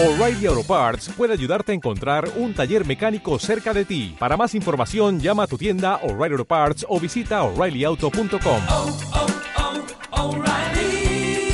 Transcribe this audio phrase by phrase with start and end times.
[0.00, 4.14] O'Reilly Auto Parts puede ayudarte a encontrar un taller mecánico cerca de ti.
[4.16, 8.62] Para más información, llama a tu tienda O'Reilly Auto Parts o visita oreillyauto.com.
[8.68, 8.96] oh,
[10.12, 11.50] oh, O'Reilly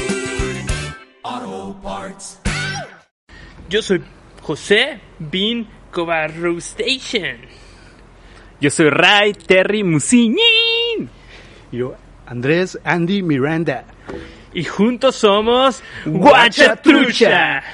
[1.23, 2.39] Auto Parts.
[3.71, 4.03] Yo soy
[4.43, 7.39] José Bin Cobarro Station.
[8.61, 11.09] Yo soy Ray Terry Musiñín.
[11.73, 11.95] Yo,
[12.27, 13.87] Andrés Andy Miranda.
[14.53, 17.65] Y juntos somos Guachatrucha.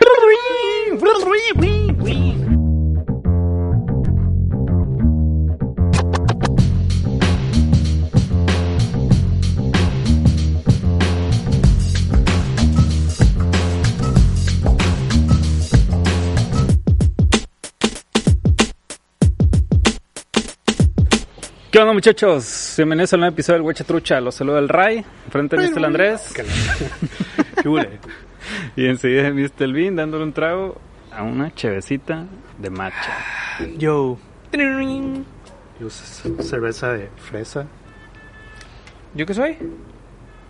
[21.70, 22.74] ¿Qué onda muchachos?
[22.76, 24.20] Bienvenidos a un nuevo episodio del Huecha Trucha.
[24.20, 26.42] Los saluda el Ray, frente está el Andrés ¿Qué
[28.76, 30.89] y enseguida el Vin dándole un trago
[31.20, 32.26] a una chevecita
[32.58, 33.12] de matcha.
[33.76, 34.18] Yo.
[35.78, 37.66] Yo, cerveza de fresa,
[39.14, 39.56] ¿Yo qué soy?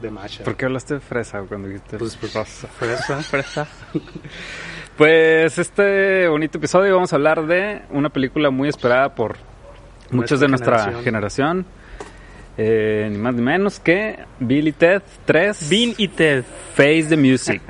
[0.00, 0.44] de matcha.
[0.44, 2.32] ¿Por qué hablaste de fresa cuando dijiste Pues, pues,
[2.78, 3.22] fresa.
[3.22, 3.66] Fresa.
[4.96, 9.36] Pues este bonito episodio vamos a hablar de una película muy esperada por
[10.10, 11.04] muchos de nuestra generación.
[11.04, 11.66] generación.
[12.58, 16.44] Eh, ni más ni menos que Billy Ted 3 Vin y Ted.
[16.74, 17.62] Face the Music.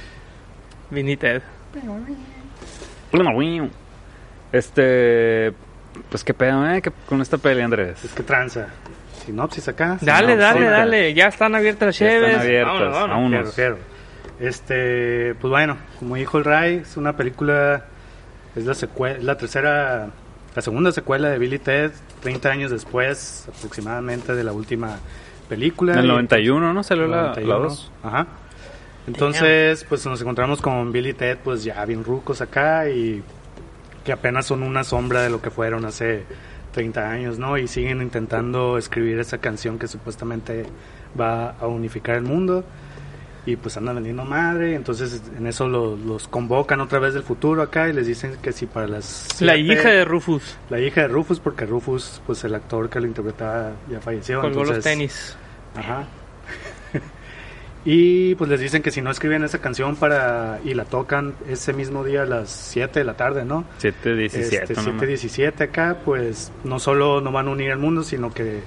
[0.90, 1.42] Vin y Ted.
[4.52, 5.52] Este.
[6.08, 6.80] Pues qué pedo, ¿eh?
[6.82, 8.04] ¿Qué- con esta peli, Andrés.
[8.04, 8.68] Es que tranza.
[9.24, 9.98] Sinopsis acá.
[10.00, 10.38] Dale, sinopsis.
[10.38, 11.14] dale, dale.
[11.14, 12.40] Ya están abiertas las Ya están cheves.
[12.40, 13.10] abiertas, Vámonos, vámonos.
[13.16, 13.54] vámonos.
[13.54, 13.90] Quiero, quiero.
[14.48, 17.84] Este, pues bueno, como dijo el Ray, es una película,
[18.56, 20.08] es la secuela, es la tercera,
[20.56, 21.90] la segunda secuela de Billy Ted,
[22.22, 24.98] 30 años después aproximadamente de la última
[25.48, 25.92] película.
[25.92, 26.82] En el Y- 91, ¿no?
[26.82, 27.58] Salió la 91.
[27.64, 27.92] 2.
[28.02, 28.26] Ajá.
[29.06, 33.22] Entonces, pues nos encontramos con Billy y Ted, pues ya bien rucos acá y
[34.04, 36.24] que apenas son una sombra de lo que fueron hace
[36.72, 37.58] 30 años, ¿no?
[37.58, 40.66] Y siguen intentando escribir esa canción que supuestamente
[41.20, 42.64] va a unificar el mundo.
[43.46, 47.62] Y pues andan vendiendo madre, entonces en eso lo- los convocan otra vez del futuro
[47.62, 49.40] acá y les dicen que si para las...
[49.40, 53.00] La siete- hija de Rufus La hija de Rufus, porque Rufus, pues el actor que
[53.00, 54.42] lo interpretaba ya falleció.
[54.42, 55.36] colgó los entonces- tenis.
[55.74, 56.04] Ajá.
[57.84, 61.72] Y pues les dicen que si no escriben esa canción para y la tocan ese
[61.72, 63.64] mismo día a las 7 de la tarde, ¿no?
[63.78, 65.00] 717, Este, ¿no?
[65.00, 68.60] 7:17 acá, pues no solo no van a unir al mundo, sino que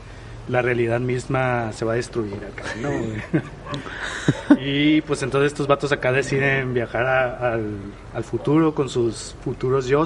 [0.50, 2.90] la realidad misma se va a destruir acá, ¿no?
[4.60, 7.66] y pues entonces estos vatos acá deciden viajar a- al,
[8.14, 10.04] al futuro con sus futuros yo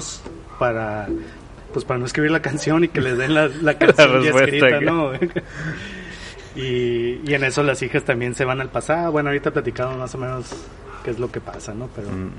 [0.58, 1.08] para
[1.72, 4.66] pues para no escribir la canción y que les den la, la canción ya escrita,
[4.66, 4.80] acá.
[4.80, 5.12] ¿no?
[6.60, 9.12] y, y en eso las hijas también se van al pasado.
[9.12, 10.50] Bueno, ahorita platicamos más o menos
[11.04, 11.88] qué es lo que pasa, ¿no?
[11.94, 12.30] Pero Mm,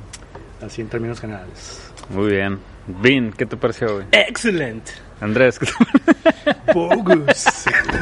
[0.66, 1.92] así en términos generales.
[2.10, 2.60] muy bien.
[3.02, 4.06] Vin, ¿qué te pareció, güey?
[4.12, 4.84] Excellent.
[5.22, 7.46] Andrés, ¿qué te Bogus.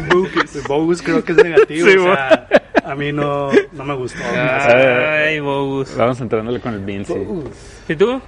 [0.10, 0.64] Bogus.
[0.68, 1.90] Bogus creo que es negativo.
[1.90, 2.48] Sí, o sea,
[2.86, 4.20] a mí no, no me gustó.
[4.34, 5.96] Ay, Bogus.
[5.98, 7.14] Vamos entrándole con el Vin, sí.
[7.14, 7.50] Bogus.
[7.90, 8.22] ¿Y tú?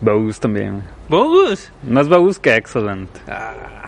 [0.00, 0.82] Bogus también.
[1.08, 1.70] Bogus.
[1.88, 3.08] Más Bogus que Excellent.
[3.28, 3.84] Ah,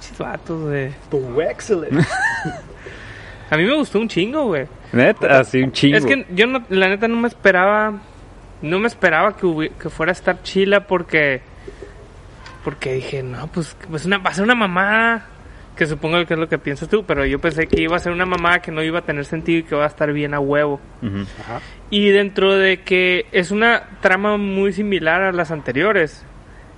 [0.00, 0.92] chivatos, güey.
[1.10, 1.96] Bogus, excelente.
[3.50, 4.66] A mí me gustó un chingo, güey.
[4.92, 5.96] Neta, así un chingo.
[5.96, 7.94] Es que yo no, la neta no me esperaba,
[8.62, 11.40] no me esperaba que, hubi- que fuera a estar chila porque,
[12.64, 15.26] porque dije, no, pues, pues una, va a ser una mamá,
[15.76, 18.12] que supongo que es lo que piensas tú, pero yo pensé que iba a ser
[18.12, 20.40] una mamá que no iba a tener sentido y que va a estar bien a
[20.40, 20.80] huevo.
[21.40, 21.60] Ajá.
[21.90, 26.24] Y dentro de que es una trama muy similar a las anteriores,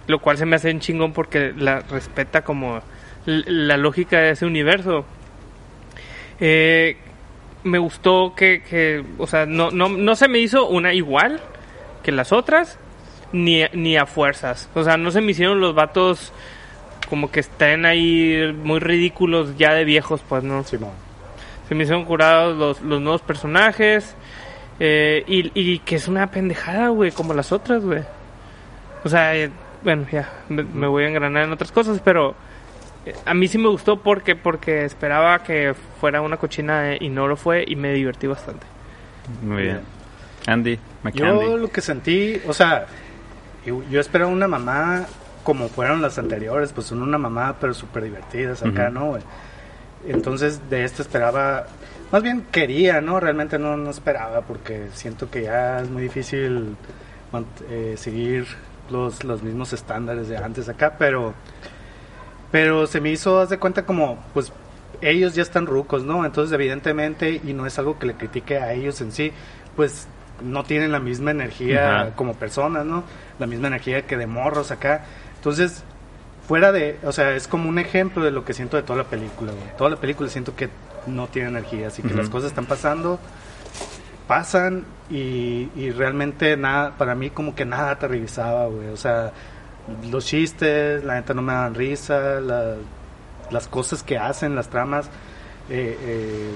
[0.06, 2.80] lo cual se me hace un chingón porque la respeta como
[3.26, 5.04] la lógica de ese universo.
[6.40, 6.96] Eh,
[7.64, 11.40] me gustó que, que, o sea, no, no, no se me hizo una igual
[12.02, 12.78] que las otras,
[13.32, 14.68] ni, ni a fuerzas.
[14.74, 16.32] O sea, no se me hicieron los vatos
[17.08, 20.62] como que estén ahí muy ridículos ya de viejos, pues no.
[20.64, 20.92] Simón.
[21.68, 24.16] Se me hicieron curados los, los nuevos personajes.
[24.80, 28.03] eh, y, y que es una pendejada, güey, como las otras, güey.
[29.04, 29.50] O sea, eh,
[29.82, 32.34] bueno, ya, me, me voy a engranar en otras cosas, pero
[33.24, 37.36] a mí sí me gustó porque porque esperaba que fuera una cochina y no lo
[37.36, 38.66] fue y me divertí bastante.
[39.42, 39.80] Muy bien.
[40.47, 41.58] Andy, Yo McAndy.
[41.58, 42.86] lo que sentí, o sea,
[43.64, 45.06] yo, yo esperaba una mamá
[45.44, 48.91] como fueron las anteriores, pues son una mamá pero súper divertidas acá.
[48.91, 49.18] ¿no?
[50.06, 51.66] Entonces de esta esperaba,
[52.10, 53.20] más bien quería, ¿no?
[53.20, 56.76] Realmente no, no esperaba porque siento que ya es muy difícil
[57.70, 58.46] eh, seguir
[58.91, 61.34] los, los mismos estándares de antes acá, pero
[62.50, 64.52] pero se me hizo, haz de cuenta como, pues
[65.00, 66.24] ellos ya están rucos, ¿no?
[66.24, 69.32] Entonces evidentemente, y no es algo que le critique a ellos en sí,
[69.76, 70.08] pues
[70.42, 72.10] no tienen la misma energía Ajá.
[72.16, 73.04] como personas, ¿no?
[73.38, 75.04] La misma energía que de morros acá.
[75.36, 75.84] Entonces,
[76.47, 79.08] fuera de, o sea, es como un ejemplo de lo que siento de toda la
[79.08, 79.76] película, güey.
[79.76, 80.68] Toda la película siento que
[81.06, 83.18] no tiene energía, así que las cosas están pasando,
[84.26, 88.88] pasan y, y realmente nada, para mí como que nada aterrizaba, güey.
[88.88, 89.32] O sea,
[90.10, 92.77] los chistes, la neta no me dan risa, la-
[93.51, 95.07] las cosas que hacen, las tramas,
[95.69, 96.51] eh, eh,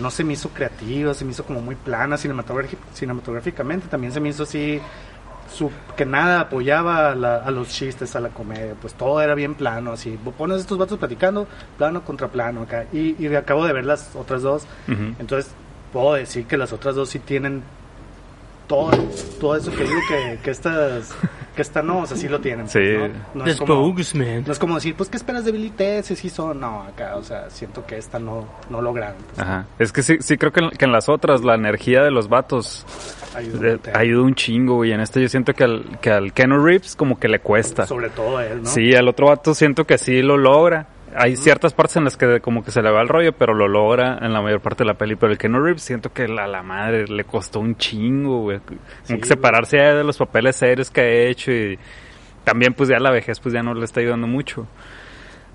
[0.00, 4.18] no se me hizo creativa, se me hizo como muy plana cinematográfic- cinematográficamente, también se
[4.20, 4.80] me hizo así
[5.52, 9.34] su- que nada apoyaba a, la- a los chistes, a la comedia, pues todo era
[9.36, 11.46] bien plano, así, pones estos vatos platicando,
[11.78, 14.66] plano contra plano acá, y, y acabo de ver las otras dos,
[15.20, 15.52] entonces
[15.92, 17.62] puedo decir que las otras dos sí tienen
[18.66, 18.90] todo,
[19.40, 21.14] todo eso que digo que, que estas,
[21.54, 22.68] que esta no, o sea, sí lo tienen.
[22.68, 22.78] Sí.
[22.98, 23.18] pues, ¿no?
[23.34, 24.44] No, es Los como, bogus, man.
[24.46, 26.02] no es como decir, pues, ¿qué esperas de Billy Ted?
[26.04, 29.16] Si sí son, no, acá, o sea, siento que esta no, no lograron.
[29.34, 29.66] pues, Ajá.
[29.78, 32.28] Es que sí, sí creo que en, que en las otras la energía de los
[32.28, 32.84] vatos
[33.36, 33.96] ayuda de- un montón.
[33.96, 34.92] ayuda un chingo, güey.
[34.92, 37.86] En este yo siento que al, que al Keanu Reeves como que le cuesta.
[37.86, 38.68] Sobre todo a él, ¿no?
[38.68, 40.86] Sí, al otro vato siento que sí lo logra.
[41.16, 43.68] Hay ciertas partes en las que como que se le va el rollo, pero lo
[43.68, 45.14] logra en la mayor parte de la peli.
[45.16, 48.58] Pero el Keanu Reeves siento que a la madre le costó un chingo, güey.
[48.60, 51.78] Como Sí, que separarse de los papeles serios que ha hecho y
[52.42, 54.66] también pues ya la vejez pues ya no le está ayudando mucho.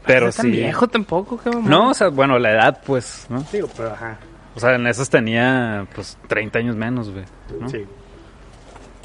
[0.06, 0.51] Pero No es tan sí.
[0.51, 1.50] viejo tampoco, qué.
[1.50, 3.44] No, o sea, bueno, la edad pues, ¿no?
[3.51, 4.17] Digo, pero ajá,
[4.56, 7.25] O sea, en esas tenía pues 30 años menos, güey.
[7.59, 7.67] ¿no?
[7.67, 7.85] sí,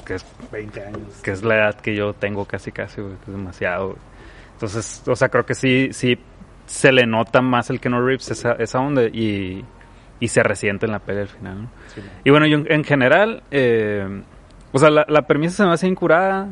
[0.07, 1.01] Que es 20 años.
[1.23, 3.87] que es la edad que yo tengo casi casi, güey, es demasiado.
[3.89, 3.99] güey.
[4.53, 6.17] Entonces, o sea, creo que sí, sí
[6.67, 9.65] se le nota más el Keanu Reeves esa, esa onda y,
[10.21, 11.71] y se resiente en la pelea al final, ¿no?
[11.89, 12.07] Sí, no.
[12.25, 14.23] Y bueno, yo en, en general, eh,
[14.73, 16.49] o sea, la, la premisa se me hace incurada.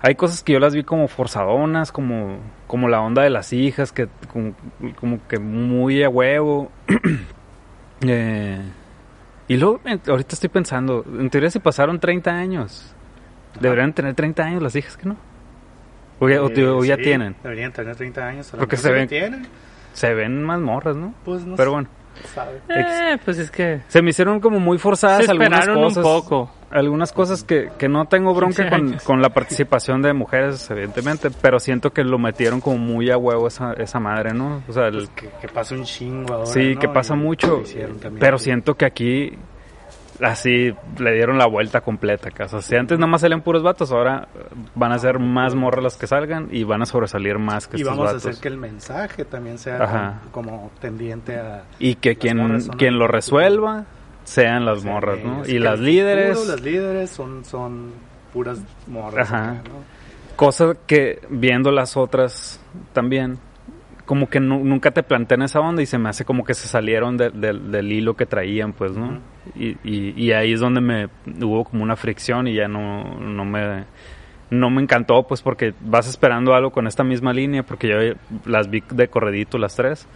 [0.00, 3.92] Hay cosas que yo las vi como forzadonas, como, como la onda de las hijas,
[3.92, 4.54] que como,
[4.98, 6.70] como que muy a huevo.
[8.04, 8.60] Eh,
[9.46, 12.96] y luego, ahorita estoy pensando, en teoría se pasaron 30 años.
[13.60, 15.16] Deberían tener 30 años las hijas, que no?
[16.18, 17.34] O ya, o- Eh, o ya sí, tienen.
[17.42, 18.52] Deberían tener 30 años.
[18.56, 19.46] Porque se ven- tienen,
[19.92, 21.14] Se ven más morras, ¿no?
[21.24, 21.88] pues no Pero bueno,
[22.34, 22.60] sabe.
[22.68, 26.02] Eh, pues es que se me hicieron como muy forzadas se algunas esperaron un cosas.
[26.04, 26.50] poco.
[26.70, 31.28] algunas cosas que, que no tengo bronca 15 con, con la participación de mujeres, evidentemente,
[31.30, 34.62] pero siento que lo metieron como muy a huevo esa, esa madre, ¿no?
[34.66, 36.80] O sea, el- Pues que, que pasa un chingo ahora, sí, ¿no?
[36.80, 37.62] que pasa Y mucho,
[38.18, 39.32] pero siento que aquí
[40.20, 42.28] así le dieron la vuelta completa.
[42.44, 44.40] O sea, si antes nada más salían puros vatos, ahora eh,
[44.74, 47.80] van a ser más morras las que salgan y van a sobresalir más que y
[47.80, 50.20] estos vamos a hacer que el mensaje también sea Ajá.
[50.30, 51.64] como, tendiente a...
[51.78, 53.84] Y que quien, quien lo resuelva
[54.24, 55.42] sean las Sí, morras, ¿no?
[55.46, 56.38] Y las líderes...
[56.38, 57.92] futuro, las líderes son, son
[58.32, 59.28] puras morras.
[59.28, 59.50] Ajá.
[59.50, 60.02] acá, ¿no?
[60.36, 62.60] Cosa que viendo las otras
[62.92, 63.38] también,
[64.12, 66.68] como que nu- nunca te plantean esa onda y se me hace como que se
[66.68, 69.20] salieron de- de- del hilo que traían, pues, ¿no?
[69.56, 71.06] Y, y, y ahí es donde me
[71.42, 73.84] hubo como una fricción y ya no, no me
[74.50, 77.96] no me encantó, pues, porque vas esperando algo con esta misma línea, porque yo
[78.44, 80.06] las vi de corredito las tres.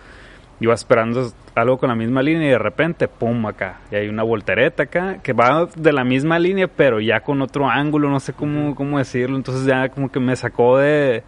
[0.60, 3.80] Vas esperando algo con la misma línea y de repente, pum, acá.
[3.90, 7.66] Y hay una voltereta acá que va de la misma línea, pero ya con otro
[7.66, 9.36] ángulo, no sé cómo, cómo decirlo.
[9.38, 11.22] Entonces ya como que me sacó de,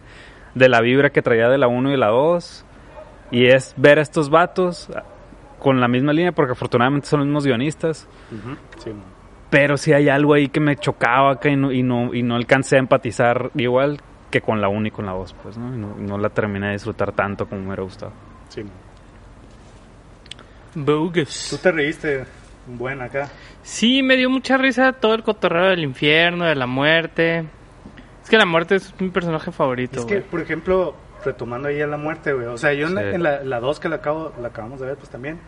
[0.55, 2.65] de la vibra que traía de la 1 y la 2.
[3.31, 4.89] Y es ver a estos vatos
[5.59, 8.07] con la misma línea, porque afortunadamente son los mismos guionistas.
[8.79, 8.91] Sí.
[9.49, 12.35] Pero sí hay algo ahí que me chocaba acá y no, y no, y no
[12.35, 13.99] alcancé a empatizar igual
[14.31, 15.73] que con la 1 y con la 2, pues, ¿no?
[15.73, 18.11] Y no, no la terminé de disfrutar tanto como me hubiera gustado.
[18.49, 18.69] sí, mo.
[20.73, 21.59] Tú Bogus.
[21.61, 22.25] te reíste
[22.67, 23.27] buen acá.
[23.63, 27.45] Sí, me dio mucha risa todo el cotorreo del infierno, de la muerte.
[28.29, 30.93] Es que la muerte es mi personaje favorito, Es que, por ejemplo,
[31.25, 32.45] retomando ahí a la muerte, güey.
[32.45, 33.07] O sea, yo en la- Sí.
[33.15, 35.39] en la, la 2 que la, acabo, la acabamos de ver, pues también,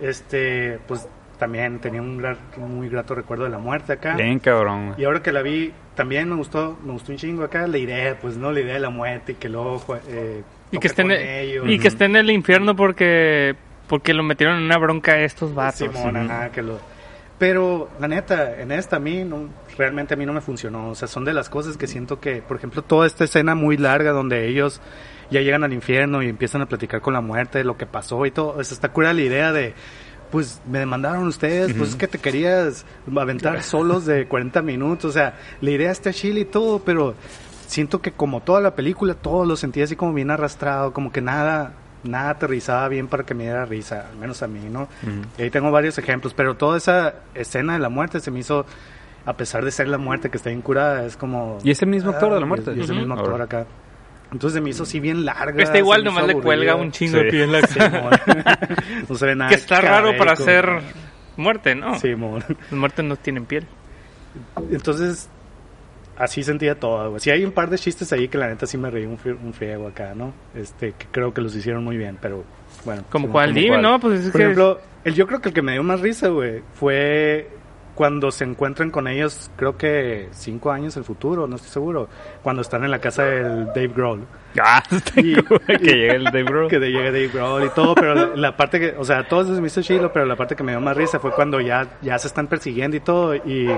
[0.00, 1.06] este, pues
[1.38, 2.22] también tenía un
[2.56, 4.14] muy grato recuerdo de la muerte acá.
[4.16, 5.00] Bien cabrón, güey.
[5.02, 8.16] Y ahora que la vi, también me gustó, me gustó un chingo acá la idea,
[8.18, 8.50] pues, ¿no?
[8.50, 11.22] La idea de la muerte y que luego eh, Y que, esté en con el,
[11.28, 11.64] ellos.
[11.68, 13.54] y que esté en el infierno porque
[13.88, 15.78] porque lo metieron en una bronca a estos vatos.
[15.78, 16.80] Simón, ajá, que lo...
[17.38, 20.88] Pero, la neta, en esta a mí, no, realmente a mí no me funcionó.
[20.88, 23.76] O sea, son de las cosas que siento que, por ejemplo, toda esta escena muy
[23.76, 24.80] larga donde ellos
[25.30, 28.30] ya llegan al infierno y empiezan a platicar con la muerte lo que pasó y
[28.30, 28.56] todo.
[28.56, 29.74] O sea, está cura la idea de,
[30.30, 35.10] pues, me demandaron ustedes, pues es que te querías aventar solos de 40 minutos.
[35.10, 37.14] O sea, la idea está chile y todo, pero
[37.66, 41.20] siento que como toda la película, todo lo sentía así como bien arrastrado, como que
[41.20, 41.74] nada,
[42.06, 44.88] nada aterrizaba bien para que me diera risa, al menos a mí, ¿no?
[45.38, 48.64] Y ahí tengo varios ejemplos, pero toda esa escena de la muerte se me hizo,
[49.24, 51.58] a pesar de ser la muerte que está bien curada, es como...
[51.62, 52.72] ¿Y es el mismo actor de la y es- muerte?
[52.76, 53.66] Y es el mismo actor acá.
[54.32, 55.62] Entonces se me hizo así bien larga.
[55.62, 56.44] Está igual, nomás le aburrida.
[56.46, 57.24] cuelga un chingo Sí.
[57.24, 58.00] de piel Sí, acá.
[58.02, 58.10] mon.
[59.08, 60.68] no se ve nada que está raro para hacer
[61.36, 61.98] Muerte, ¿no?
[62.00, 62.40] Sí, mon.
[62.40, 63.66] Las muertes no tienen piel.
[64.70, 65.28] Entonces,
[66.18, 67.20] así sentía todo, güey.
[67.20, 69.52] Sí hay un par de chistes ahí que la neta sí me reí un, un
[69.52, 70.32] friego acá, ¿no?
[70.54, 72.44] Este, que creo que los hicieron muy bien, pero
[72.84, 73.02] bueno.
[73.10, 73.80] Como cuál, dime.
[73.80, 73.98] ¿no?
[74.00, 74.42] Pues es Por que...
[74.44, 77.48] ejemplo, el, yo creo que el que me dio más risa, güey, fue
[77.94, 82.08] cuando se encuentran con ellos, creo que cinco años en el futuro, no estoy seguro,
[82.42, 84.26] cuando están en la casa del Dave Grohl.
[84.58, 84.82] Ah,
[85.16, 85.34] Y-
[85.66, 86.68] que llegue el Dave Grohl.
[86.70, 89.54] Que llegue Dave Grohl y todo, pero la, la parte que, o sea, todo eso
[89.54, 91.98] se me hizo chilo, pero la parte que me dio más risa fue cuando ya,
[92.00, 93.68] ya se están persiguiendo y todo, y,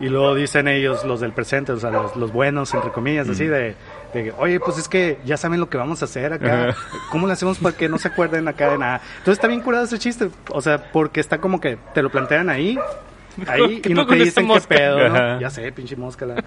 [0.00, 3.44] y luego dicen ellos, los del presente, o sea, los, los buenos, entre comillas, así
[3.46, 3.74] de,
[4.14, 6.74] de, oye, pues es que ya saben lo que vamos a hacer acá,
[7.10, 9.00] ¿cómo le hacemos para que no se acuerden acá de nada?
[9.18, 12.48] Entonces está bien curado ese chiste, o sea, porque está como que te lo plantean
[12.50, 12.78] ahí,
[13.46, 15.40] ahí, ¿Qué y no te dicen qué pedo, ¿no?
[15.40, 16.24] Ya sé, pinche mosca.
[16.26, 16.42] la-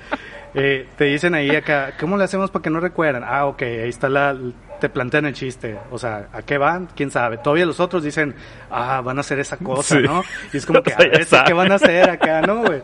[0.56, 3.24] Eh, te dicen ahí acá, ¿cómo le hacemos para que no recuerden?
[3.26, 4.36] Ah, ok, ahí está la...
[4.84, 5.78] Te plantean el chiste.
[5.92, 6.90] O sea, ¿a qué van?
[6.94, 7.38] ¿Quién sabe?
[7.38, 8.36] Todavía los otros dicen,
[8.70, 10.04] ah, van a hacer esa cosa, Sí.
[10.04, 10.26] ¿no?
[10.52, 12.64] Y es como que, O sea, a ver, ¿sí ¿qué van a hacer acá, no,
[12.66, 12.82] güey?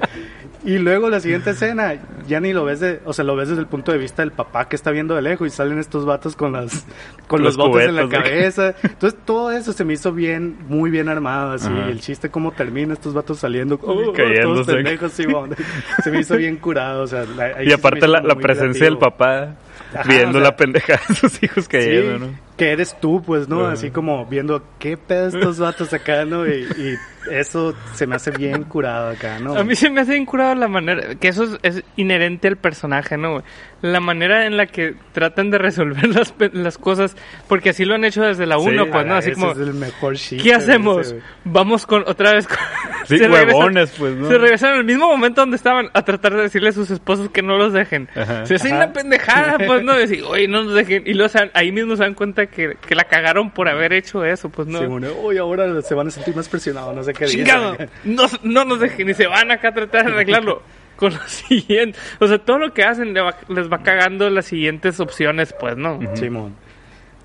[0.64, 3.60] Y luego la siguiente escena, ya ni lo ves de, o sea, lo ves desde
[3.62, 6.38] el punto de vista del papá que está viendo de lejos y salen estos vatos
[6.38, 6.86] con las,
[7.28, 8.74] con los, Los botes en la cabeza.
[8.82, 11.68] Entonces todo eso se me hizo bien, muy bien armado, así.
[11.68, 11.90] Ajá.
[11.90, 14.74] El chiste cómo termina estos vatos saliendo, oh, todos Cayéndose.
[14.74, 15.12] pendejos.
[15.12, 17.26] Se me hizo bien curado, o sea.
[17.36, 19.56] la- Y aparte la, presencia del papá
[19.94, 22.40] Ajá, viendo o sea, la pendejada de sus hijos cayendo, Sí, ¿no?
[22.58, 23.64] que eres tú, pues, ¿no?
[23.66, 23.74] Ajá.
[23.74, 26.46] Así como viendo qué pedo estos vatos acá, ¿no?
[26.48, 26.96] Y, y
[27.32, 29.56] eso se me hace bien curado acá, ¿no?
[29.56, 33.18] A mí se me hace incurado la manera, que eso es, es inherente al personaje,
[33.18, 33.32] ¿no?
[33.34, 33.44] güey?
[33.82, 37.16] La manera en la que tratan de resolver las, las cosas,
[37.48, 39.16] porque así lo han hecho desde la Sí, 1, pues, ¿no?
[39.16, 41.08] Así como, es el mejor chiste, ¿qué hacemos?
[41.08, 41.20] ese.
[41.46, 42.58] Vamos con, otra vez con...
[43.06, 44.28] Sí, se regresan- huevones, pues, ¿no?
[44.28, 47.42] Se regresan al mismo momento donde estaban a tratar de decirle a sus esposos que
[47.42, 48.10] no los dejen.
[48.16, 48.46] Ajá.
[48.46, 49.94] Se hace una pendejada, pues, ¿no?
[49.96, 51.04] Decir, oye, no nos dejen.
[51.06, 54.50] Y luego ahí mismo se dan cuenta que, que la cagaron por haber hecho eso,
[54.50, 54.80] pues, ¿no?
[54.80, 57.14] Sí, bueno, uy, ahora se van a sentir más presionados, no sé.
[57.26, 60.62] Chingado, no, no nos dejen y se van acá a tratar de arreglarlo.
[60.96, 64.46] Con lo siguiente, o sea, todo lo que hacen le va- les va cagando las
[64.46, 65.98] siguientes opciones, pues, ¿no?
[66.16, 66.56] Simón.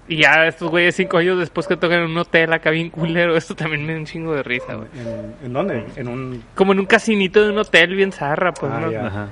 [0.07, 3.37] Y ya estos güeyes cinco años después que tocan en un hotel acá bien culero,
[3.37, 4.89] esto también me da un chingo de risa, güey.
[4.95, 5.85] ¿En, ¿En dónde?
[5.97, 6.45] En un...
[6.55, 8.93] Como en un casinito de un hotel bien zarra, pues, Ah, ¿no?
[8.93, 9.07] ya.
[9.07, 9.29] Ajá.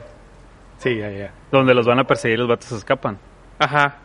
[0.78, 1.30] Sí, ya, ya.
[1.52, 3.18] Donde los van a perseguir los vatos se escapan.
[3.60, 3.96] Ajá.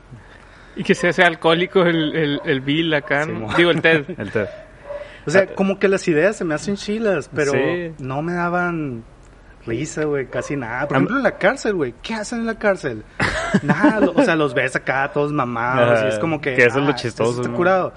[0.75, 3.25] Y que se hace alcohólico el, el, el Bill acá.
[3.57, 4.03] Digo, el Ted.
[4.19, 4.47] El Ted.
[5.27, 7.93] O sea, como que las ideas se me hacen chilas, pero Sí.
[7.99, 9.03] no me daban
[9.65, 10.87] risa, güey, casi nada.
[10.87, 11.93] Por Am- ejemplo, en la cárcel, güey.
[12.01, 13.03] ¿Qué hacen en la cárcel?
[13.63, 16.53] Nada, o sea, los ves acá todos mamados y es como que...
[16.55, 17.93] Que eso es lo ah, chistoso, Está curado.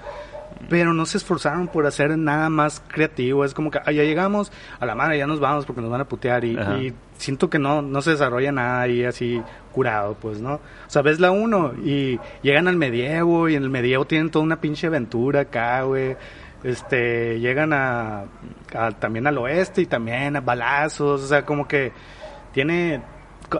[0.69, 3.43] Pero no se esforzaron por hacer nada más creativo.
[3.45, 6.01] Es como que, ah, ya llegamos, a la madre ya nos vamos porque nos van
[6.01, 6.43] a putear.
[6.45, 10.55] Y, y siento que no, no se desarrolla nada ahí así curado, pues, ¿no?
[10.55, 14.43] O sea, ves la uno y llegan al medievo y en el medievo tienen toda
[14.43, 16.15] una pinche aventura acá, güey.
[16.63, 18.25] Este, llegan a,
[18.75, 21.91] a- también al oeste y también a balazos, o sea, como que
[22.53, 23.01] tiene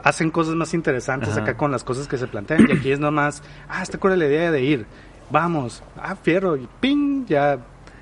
[0.04, 1.42] hacen cosas más interesantes Ajá.
[1.42, 4.26] acá con las cosas que se plantean y aquí es nomás, ah, está con la
[4.26, 4.86] idea de ir.
[5.30, 7.58] Vamos, ah, fierro, y ping, ya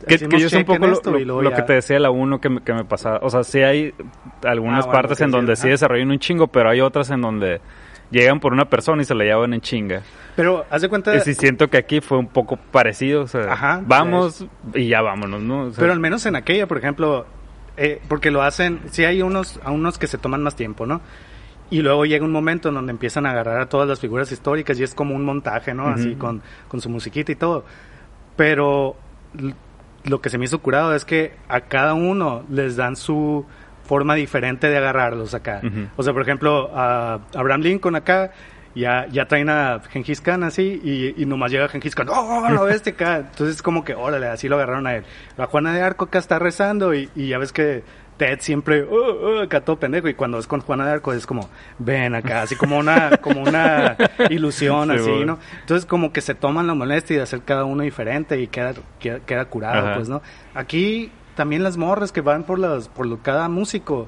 [0.08, 2.74] Que, que yo sé un poco lo, que te decía la 1 que me, que
[2.74, 3.20] me pasaba.
[3.22, 3.94] O sea, sí hay
[4.44, 5.62] algunas Ah, bueno, partes en sí, donde ajá.
[5.64, 7.60] sí desarrollan un chingo, pero hay otras en donde
[8.12, 10.02] llegan por una persona y se la llevan en chinga.
[10.36, 13.24] Pero haz de cuenta, sí siento que aquí fue un poco parecido.
[13.24, 15.64] O sea, Ajá, vamos y ya vámonos, ¿no?
[15.64, 17.26] O sea, pero al menos en aquella, por ejemplo,
[17.78, 21.02] eh, porque lo hacen, sí hay unos, a unos que se toman más tiempo, ¿no?
[21.72, 24.80] Y luego llega un momento en donde empiezan a agarrar a todas las figuras históricas
[24.80, 25.88] y es como un montaje, ¿no?
[25.88, 27.64] Así con, con su musiquita y todo.
[28.36, 28.96] Pero
[30.04, 33.46] lo que se me hizo curado es que a cada uno les dan su
[33.90, 35.62] forma diferente de agarrarlos acá.
[35.98, 38.30] O sea, por ejemplo, a Abraham Lincoln acá
[38.76, 42.66] ya, ya traen a Gengis Khan así y, y nomás llega Gengis Khan, ¡oh, lo
[42.66, 43.18] bestia acá!
[43.32, 45.06] Entonces es como que, órale, así lo agarraron a él.
[45.38, 47.84] La Juana de Arco acá está rezando y, y ya ves que
[48.18, 49.40] Ted siempre, ¡oh, oh!
[49.42, 52.56] acá todo pendejo y cuando es con Juana de Arco es como, ven acá, así
[52.56, 53.98] como una, como una
[54.30, 55.26] ilusión Sí, así, bueno.
[55.26, 55.40] ¿no?
[55.62, 59.20] Entonces como que se toman la molestia de hacer cada uno diferente y queda, queda,
[59.22, 59.96] queda curado, Ajá.
[59.96, 60.22] pues, ¿no?
[60.54, 64.08] Aquí también las morras que van por las, por lo- cada músico,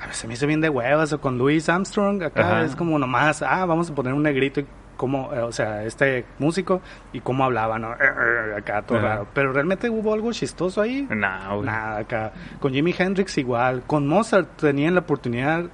[0.00, 2.64] a ver, se me hizo bien de huevas, o con Louis Armstrong, acá Ajá.
[2.64, 4.66] es como nomás, ah, vamos a poner un negrito y
[4.96, 6.80] cómo, eh, o sea, este músico
[7.12, 7.92] y cómo hablaba, ¿no?
[7.92, 9.06] Eh, eh, acá todo Ajá.
[9.08, 9.28] raro.
[9.32, 11.06] Pero realmente hubo algo chistoso ahí.
[11.06, 11.18] Güey.
[11.20, 12.32] Nada, acá.
[12.58, 13.82] Con Jimi Hendrix igual.
[13.86, 15.66] Con Mozart tenían la oportunidad,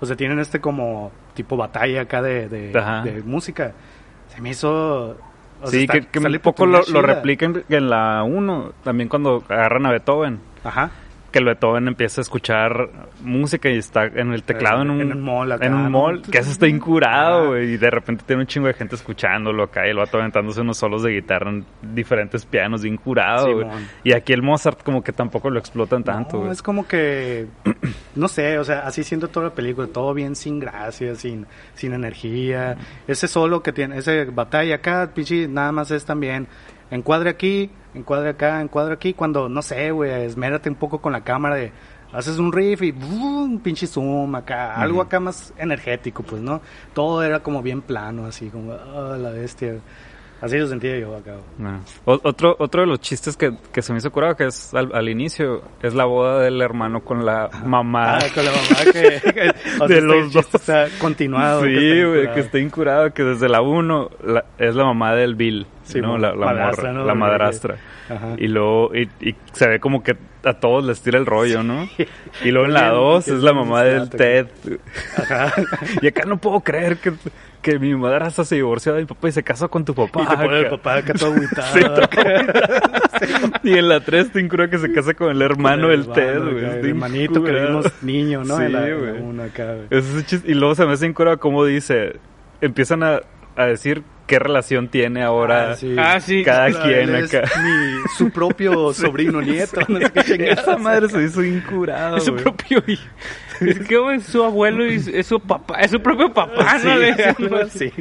[0.00, 3.02] o sea, tienen este como tipo batalla acá de, de, Ajá.
[3.02, 3.72] de música.
[4.28, 5.16] Se me hizo...
[5.64, 9.86] o Sí, que, que un poco lo, lo replican en la 1, también cuando agarran
[9.86, 10.40] a Beethoven.
[10.62, 10.90] Ajá.
[11.34, 15.12] Que el Beethoven empieza a escuchar música y está en el teclado en un, En
[15.14, 15.90] un mall acá, en un ¿no?
[15.90, 19.64] mall, que eso está incurado, güey, y de repente tiene un chingo de gente escuchándolo
[19.64, 23.66] acá y el vato aventándose unos solos de guitarra en diferentes pianos bien curado, güey.
[24.04, 26.52] Y aquí el Mozart como que tampoco lo explotan tanto, güey.
[26.52, 27.48] es como que,
[28.14, 31.94] no sé, o sea, así siendo toda la película, todo bien sin gracia, sin, sin
[31.94, 32.76] energía.
[33.08, 36.46] Ese solo que tiene, ese batalla acá, pinche, nada más es también,
[36.94, 41.22] encuadre aquí, encuadre acá, encuadre aquí, cuando, no sé, güey, esmérate un poco con la
[41.22, 41.72] cámara de,
[42.12, 46.60] haces un riff y un pinche zoom acá, algo acá más energético, pues, ¿no?
[46.92, 49.80] Todo era como bien plano, así, como, ah, la bestia.
[50.44, 51.36] Así lo sentía yo acá.
[51.56, 51.80] No.
[52.04, 55.08] Otro, otro de los chistes que, que se me hizo curado, que es al, al
[55.08, 58.18] inicio, es la boda del hermano con la mamá.
[58.18, 58.92] Ah, con la mamá que,
[59.32, 60.54] que- o sea, De este los dos.
[60.54, 61.62] está continuado.
[61.64, 64.10] Sí, güey, que está incurado, que desde la 1
[64.58, 66.18] es la mamá del Bill, Sí, ¿no?
[66.18, 67.06] La, la madrastra, morra, ¿no?
[67.06, 67.76] la madrastra.
[68.10, 68.34] Ajá.
[68.36, 71.88] Y luego, y, y se ve como que a todos les tira el rollo, ¿no?
[72.44, 74.46] Y luego en la Bien, 2 bien es la mamá del Ted.
[75.16, 75.52] Ajá.
[76.02, 77.12] Y acá no puedo creer que,
[77.62, 80.22] que mi madrastra se divorció de mi papá y se casó con tu papá.
[80.22, 82.08] Y te pone el papá acá todo agüitado.
[83.14, 83.26] Sí,
[83.62, 86.64] Y en la 3 te incura que se casa con el hermano del Ted, güey.
[86.64, 88.58] El hermanito que vimos niño, ¿no?
[88.58, 90.42] Sí, güey.
[90.46, 92.16] Y luego se me hace incurado como dice,
[92.60, 93.20] empiezan a,
[93.56, 95.96] a decir qué relación tiene ahora Ah, sí.
[95.98, 96.42] Ah, sí.
[96.44, 97.42] cada quien acá.
[97.62, 99.80] mi- su propio sobrino nieto.
[99.88, 100.58] No sé qué chingados.
[100.60, 103.02] Esa madre se hizo incurado, Es su propio hijo.
[103.60, 106.94] Es que es su abuelo y es su papá, es su propio papá, Sí, ¿no?
[107.48, 107.62] Güey.
[107.62, 107.92] así.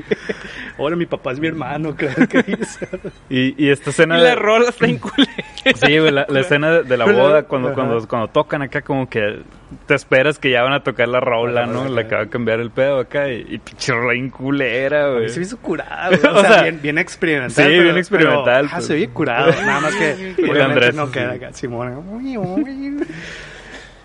[0.77, 2.87] Ahora mi papá es mi hermano, claro que dice.
[3.29, 4.17] Y, y esta escena...
[4.19, 5.31] Y la rola está en culera.
[5.75, 7.75] Sí, güey, la, la escena de, de la boda, cuando, Ajá.
[7.75, 9.41] cuando, cuando tocan acá, como que
[9.87, 11.83] te esperas que ya van a tocar la rola, La ¿no?
[11.83, 15.29] rola, Le acaba de cambiar el pedo acá y, y pinche rola inculera, güey.
[15.29, 16.33] Se hizo curado, güey.
[16.33, 17.51] O, O sea, sea, bien, bien experimental.
[17.65, 18.85] sí, pero- bien experimental, pero, ah, pues.
[18.87, 19.51] se ve curado.
[19.51, 21.11] Nada más que El Andrés, no sí.
[21.13, 21.53] queda acá.
[21.53, 22.03] Simón.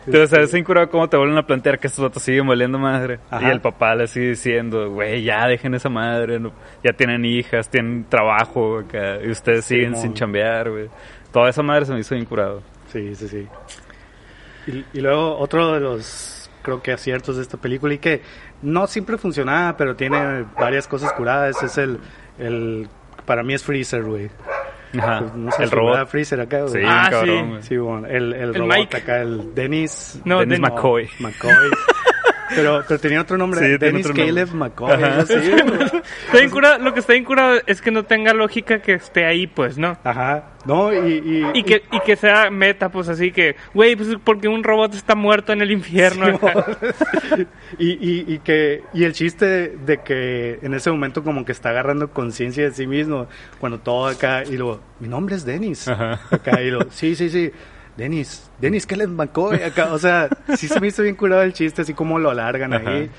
[0.07, 3.19] Entonces, ¿sabes incurado cómo te vuelven a plantear que estos vatos siguen valiendo madre?
[3.31, 3.47] Ajá.
[3.47, 6.52] Y el papá le sigue diciendo, güey, ya dejen esa madre, no-
[6.83, 10.88] ya tienen hijas, tienen trabajo acá, y ustedes siguen sin chambear, güey.
[11.33, 12.62] Toda esa madre se me hizo incurado.
[12.90, 13.47] Sí, sí, sí.
[14.67, 18.23] Y, y luego otro de los, creo que aciertos de esta película y que
[18.62, 21.99] no siempre funcionaba, pero tiene varias cosas curadas, es el,
[22.39, 22.89] el
[23.26, 24.30] para mí es Freezer, güey.
[24.97, 25.19] Ajá.
[25.21, 26.09] Pues, no sé el robot.
[26.09, 26.73] Freezer acá, güey.
[26.73, 27.69] Sí, Ah, cabrón, sí.
[27.69, 28.97] Sí, bueno, el, el, El robot Mike.
[28.97, 30.21] acá, el Dennis.
[30.25, 31.09] No, Dennis Dennis McCoy.
[31.21, 31.53] McCoy.
[32.54, 34.26] Pero, pero tenía otro nombre, Sí, Dennis otro nombre.
[34.26, 35.02] Caleb McCoy.
[35.02, 35.34] Así.
[35.34, 39.78] Está lo que está bien curado es que no tenga lógica que esté ahí, pues,
[39.78, 39.99] ¿no?
[40.04, 40.45] Ajá.
[40.65, 44.49] No, y, y, Y que, y que sea meta, pues así que, güey, pues porque
[44.49, 46.39] un robot está muerto en el infierno.
[47.78, 51.71] y, y, y que y el chiste de que en ese momento como que está
[51.71, 53.28] agarrando conciencia de sí mismo
[53.61, 56.21] cuando todo acá y luego mi nombre es Dennis Ajá.
[56.30, 57.50] acá y lo sí sí sí
[57.99, 61.52] Dennis Dennis que les McCoy acá o sea sí se me hizo bien curado el
[61.52, 62.89] chiste así como lo alargan Ajá.
[62.91, 63.11] ahí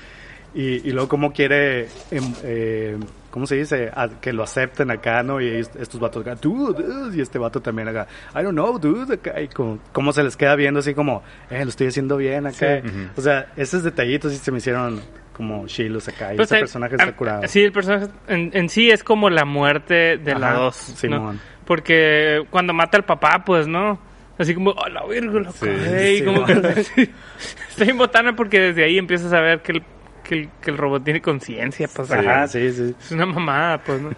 [0.54, 2.98] y, y luego como quiere em, eh,
[3.30, 3.92] ¿Cómo se dice?
[3.94, 5.40] A- que lo acepten acá, ¿no?
[5.40, 9.14] Y estos vatos acá, dude, dude", y este vato también acá, I don't know, dude,
[9.14, 12.48] acá, y como, cómo se les queda viendo así como, eh, lo estoy haciendo bien
[12.48, 12.80] acá.
[12.82, 12.90] Sí.
[13.16, 15.00] O sea, esos detallitos sí se me hicieron
[15.32, 16.34] como chilos acá.
[16.34, 17.42] Y Pues, ese personaje está curado.
[17.46, 20.74] Sí, el personaje en, en sí es como la muerte de la 2.
[20.74, 21.40] Simón.
[21.64, 24.00] Porque cuando mata al papá, pues, ¿no?
[24.40, 27.10] Así como, oh, la virgo, la Sí, cagué", y sí, como que- sí.
[27.70, 29.82] Está bien botana porque desde ahí empiezas a ver que el,
[30.24, 32.10] que el, que el robot tiene conciencia, pues.
[32.10, 32.48] Ajá, ajá.
[32.48, 32.94] sí, sí.
[32.98, 34.10] Es una mamada, pues, ¿no?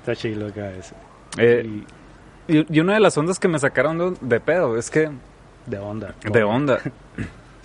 [0.00, 0.94] Está chilo acá ese.
[1.36, 1.82] Eh,
[2.48, 5.10] y, y una de las ondas que me sacaron de, de pedo es que
[5.66, 6.14] De onda.
[6.24, 6.80] De onda.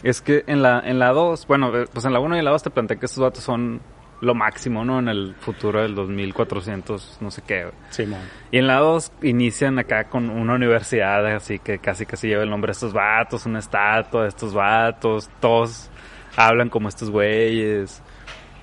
[0.04, 2.44] Es que en la en la 2, bueno, eh, pues en la 1 y en
[2.44, 3.80] la 2 te planteé que estos datos son
[4.24, 5.00] lo máximo, ¿no?
[5.00, 7.70] En el futuro del 2400, no sé qué.
[7.90, 8.22] Simón.
[8.52, 12.50] Y en la 2 inician acá con una universidad, así que casi casi lleva el
[12.50, 15.90] nombre de estos vatos, una estatua de estos vatos, todos
[16.38, 18.02] hablan como estos güeyes.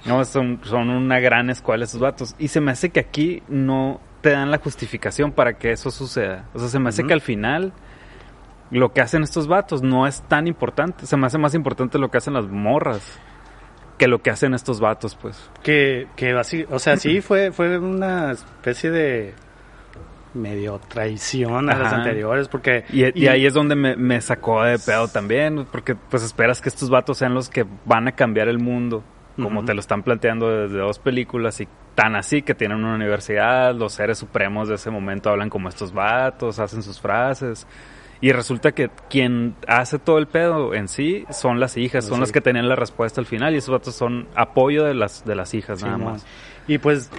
[0.06, 2.34] No, son, son una gran escuela estos vatos.
[2.38, 6.48] Y se me hace que aquí no te dan la justificación para que eso suceda.
[6.54, 7.74] O sea, se me hace que al final
[8.70, 11.04] lo que hacen estos vatos no es tan importante.
[11.04, 13.20] Se me hace más importante lo que hacen las morras
[14.00, 15.50] que lo que hacen estos vatos, pues.
[15.62, 19.34] Que, que así, o sea, sí fue, fue una especie de
[20.32, 22.86] medio traición a las anteriores, porque...
[22.90, 26.70] Y, y ahí es donde me, me sacó de pedo también, porque pues esperas que
[26.70, 29.04] estos vatos sean los que van a cambiar el mundo,
[29.36, 33.74] como te lo están planteando desde dos películas y tan así que tienen una universidad,
[33.74, 37.66] los seres supremos de ese momento hablan como estos vatos, hacen sus frases.
[38.22, 42.20] Y resulta que quien hace todo el pedo en sí son las hijas, son Sí.
[42.20, 45.34] las que tenían la respuesta al final y esos vatos son apoyo de las de
[45.34, 46.26] las hijas nada más.
[46.68, 47.10] Y pues,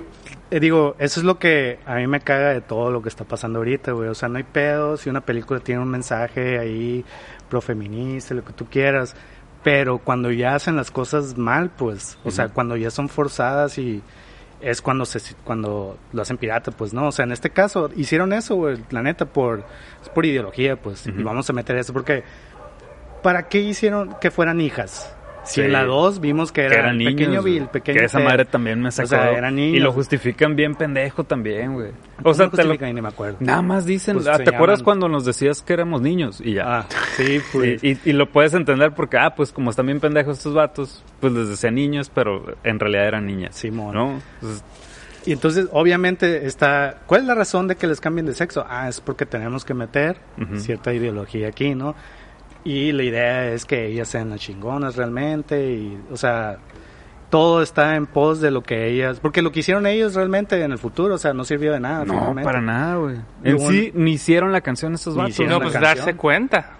[0.51, 3.23] eh, digo, eso es lo que a mí me caga de todo lo que está
[3.25, 4.09] pasando ahorita, güey.
[4.09, 7.03] O sea, no hay pedo si una película tiene un mensaje ahí
[7.49, 9.15] profeminista, lo que tú quieras.
[9.63, 14.01] Pero cuando ya hacen las cosas mal, pues, o sea, cuando ya son forzadas y
[14.61, 17.07] es cuando se cuando lo hacen pirata, pues no.
[17.07, 19.63] O sea, en este caso hicieron eso, güey, la neta, por,
[20.01, 21.07] es por ideología, pues.
[21.07, 21.23] Y Ujú.
[21.23, 22.23] vamos a meter eso porque,
[23.21, 25.15] ¿para qué hicieron que fueran hijas?
[25.53, 25.61] Sí.
[25.61, 27.43] en la 2 vimos que era, que eran el niños, pequeño.
[27.43, 28.25] Bill, pequeño que esa Ted.
[28.25, 29.07] madre también me sacó.
[29.09, 29.77] sea, eran niños.
[29.77, 31.89] Y lo justifican bien pendejo también, güey.
[32.19, 33.37] O ¿Cómo sea, te lo, ni me acuerdo.
[33.39, 36.41] nada más dicen, Pues ah, ¿te acuerdas cuando nos decías que éramos niños?
[36.43, 36.79] Y ya.
[36.79, 36.85] Ah,
[37.17, 37.83] sí, pues.
[37.83, 41.03] Y, y- y lo puedes entender porque, ah, pues como están bien pendejos estos vatos,
[41.19, 43.55] pues les decían niños, pero en realidad eran niñas.
[43.55, 43.93] Simón.
[43.95, 44.21] ¿No?
[44.41, 44.63] Entonces,
[45.25, 46.97] Y entonces, obviamente, está.
[47.05, 48.65] ¿Cuál es la razón de que les cambien de sexo?
[48.67, 50.17] Ah, es porque tenemos que meter
[50.57, 51.95] cierta ideología aquí, ¿no?
[52.63, 55.71] Y la idea es que ellas sean las chingonas realmente.
[55.73, 56.57] Y, o sea,
[57.29, 59.19] todo está en pos de lo que ellas.
[59.19, 62.05] Porque lo que hicieron ellos realmente en el futuro, o sea, no sirvió de nada.
[62.05, 62.43] no, finalmente.
[62.43, 63.15] para nada, güey.
[63.43, 65.39] En un- sí, ni hicieron la canción estos Ni vatos.
[65.47, 65.95] No, pues canción.
[65.95, 66.71] darse cuenta.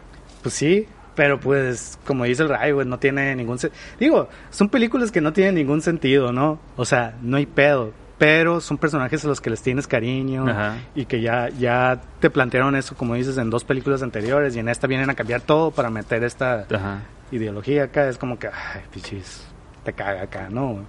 [0.43, 3.81] Pues sí, pero pues, como dice el Ray, güey, no tiene ningún sentido.
[3.99, 6.59] Digo, son películas que no tienen ningún sentido, ¿no?
[6.77, 7.91] O sea, no hay pedo.
[8.21, 10.75] Pero son personajes a los que les tienes cariño Ajá.
[10.93, 14.69] y que ya, ya te plantearon eso, como dices, en dos películas anteriores y en
[14.69, 16.99] esta vienen a cambiar todo para meter esta Ajá.
[17.31, 18.07] ideología acá.
[18.07, 19.47] Es como que, ay, pichis,
[19.83, 20.85] te caga acá, ¿no?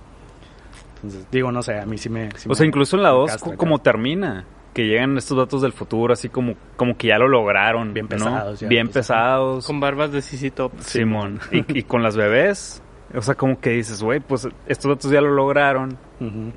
[0.96, 2.28] Entonces, digo, no sé, a mí sí me...
[2.36, 3.56] sí O me- sea, incluso en la me 2, castra acá.
[3.56, 7.94] como termina, que llegan estos datos del futuro, así como, como que ya lo lograron.
[7.94, 8.10] Bien ¿no?
[8.10, 9.66] pesados ya, Bien pues, pesados.
[9.66, 10.72] Con barbas de Sisi Top.
[10.80, 11.40] Simón.
[11.50, 12.82] y, y con las bebés.
[13.14, 15.96] O sea, como que dices, güey, pues estos datos ya lo lograron.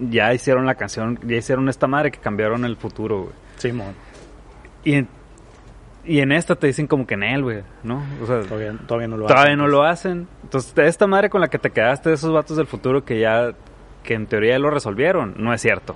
[0.10, 3.34] Ya hicieron la canción, ya hicieron esta madre que cambiaron el futuro, güey.
[3.58, 3.94] Simón,
[4.84, 5.08] Y en,
[6.06, 8.04] y en esta te dicen como que en él, güey, ¿no?
[8.22, 9.72] O sea, todavía, todavía no lo todavía hacen, no pues.
[9.74, 10.28] lo hacen.
[10.44, 13.54] Entonces, esta madre con la que te quedaste de esos vatos del futuro que ya,
[14.04, 15.96] que en teoría ya lo resolvieron, no es cierto.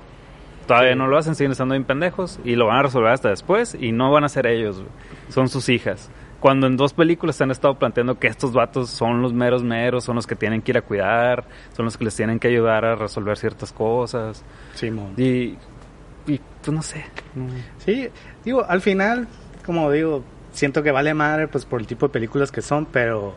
[0.67, 0.97] Todavía Sí.
[0.97, 3.91] no lo hacen, siguen estando bien pendejos y lo van a resolver hasta después y
[3.91, 4.89] no van a ser ellos, güey.
[5.29, 6.09] son sus hijas.
[6.39, 10.05] Cuando en dos películas se han estado planteando que estos vatos son los meros meros,
[10.05, 12.85] son los que tienen que ir a cuidar, son los que les tienen que ayudar
[12.85, 14.43] a resolver ciertas cosas.
[14.73, 15.13] Simón.
[15.17, 15.57] Y,
[16.27, 17.05] y pues no sé.
[17.79, 18.07] Sí,
[18.45, 19.27] digo, al final,
[19.65, 23.35] como digo, siento que vale madre pues por el tipo de películas que son, pero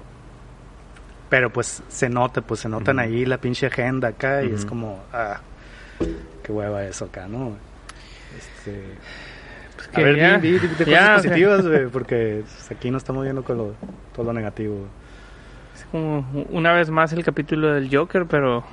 [1.28, 5.02] pero pues se nota, pues se notan ahí la pinche agenda acá y es como
[5.12, 5.40] ah,
[6.42, 7.56] qué hueva eso acá, ¿no?
[8.36, 8.84] Este
[9.92, 12.98] a que ver, ya- di, di- di cosas ya, positivas, güey, porque pues, aquí no
[12.98, 13.74] estamos viendo con lo,
[14.14, 14.87] todo lo negativo.
[15.74, 18.64] Es como una vez más el capítulo del Joker, pero,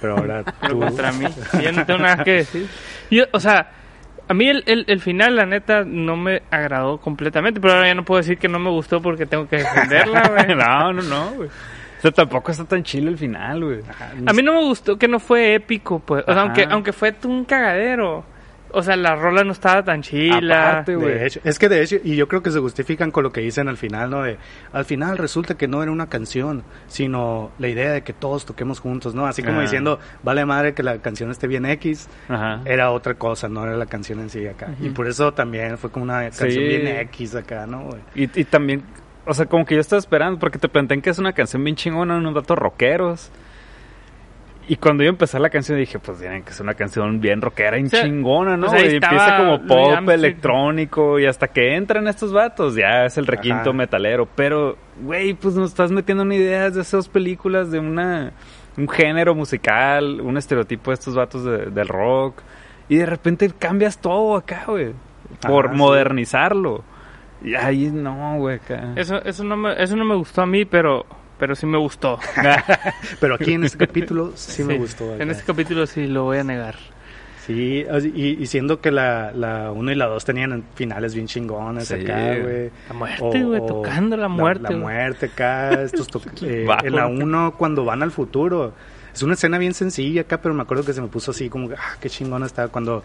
[0.00, 1.26] Pero ahora pero tú, contra mí.
[1.62, 2.66] Yo no tengo nada que decir.
[3.10, 3.70] Yo, o sea,
[4.28, 7.94] a mí el, el, el final, la neta, no me agradó completamente, pero ahora ya
[7.94, 10.56] no puedo decir que no me gustó porque tengo que defenderla, güey.
[10.56, 11.48] no, no, no, güey.
[11.48, 13.80] O sea, tampoco está tan chilo el final, güey.
[14.26, 16.24] A mí no me gustó que no fue épico, pues.
[16.26, 18.24] O sea, aunque, aunque fue un cagadero.
[18.74, 20.70] O sea, la rola no estaba tan chila.
[20.70, 21.14] Aparte, güey.
[21.14, 23.40] De hecho, es que de hecho, y yo creo que se justifican con lo que
[23.42, 24.22] dicen al final, ¿no?
[24.22, 24.38] De,
[24.72, 28.80] al final resulta que no era una canción, sino la idea de que todos toquemos
[28.80, 29.26] juntos, ¿no?
[29.26, 32.60] Así como diciendo, vale madre que la canción esté bien X, Ajá.
[32.64, 34.68] era otra cosa, no era la canción en sí acá.
[34.80, 36.58] Y por eso también fue como una canción Sí.
[36.58, 37.90] bien X acá, ¿no?
[38.14, 38.82] Y, y también,
[39.26, 41.76] o sea, como que yo estaba esperando, porque te plantean que es una canción bien
[41.76, 43.30] chingona, unos datos rockeros.
[44.68, 47.78] Y cuando yo empecé la canción dije, pues tienen que es una canción bien rockera
[47.78, 48.68] y O sea, chingona, ¿no?
[48.68, 53.26] pues y empieza como pop, electrónico, y hasta que entran estos vatos, ya es el
[53.26, 53.72] requinto Ajá.
[53.72, 54.28] metalero.
[54.36, 58.32] Pero, güey, pues nos estás metiendo en ideas de esas películas, de una
[58.78, 62.40] un género musical, un estereotipo de estos vatos de- del rock.
[62.88, 64.92] Y de repente cambias todo acá, güey.
[65.46, 65.78] Por Ajá, sí.
[65.78, 66.82] modernizarlo.
[67.44, 68.92] Y ahí no, güey, acá.
[68.96, 71.04] Eso, eso, no me, eso no me gustó a mí, pero,
[71.42, 72.20] pero sí me gustó.
[73.20, 75.12] Pero aquí en este capítulo sí, me gustó.
[75.12, 75.24] acá.
[75.24, 76.76] En este capítulo sí lo voy a negar.
[77.44, 81.88] Sí, y, y siendo que la, la 1 y la 2 tenían finales bien chingones
[81.88, 81.94] Sí.
[81.94, 82.70] acá, güey.
[82.88, 87.54] La muerte, güey, tocando la muerte, La, muerte acá, estos to- eh, en la 1
[87.58, 88.72] cuando van al futuro.
[89.12, 91.68] Es una escena bien sencilla acá, pero me acuerdo que se me puso así como,
[91.70, 93.02] que, ah, qué chingona está cuando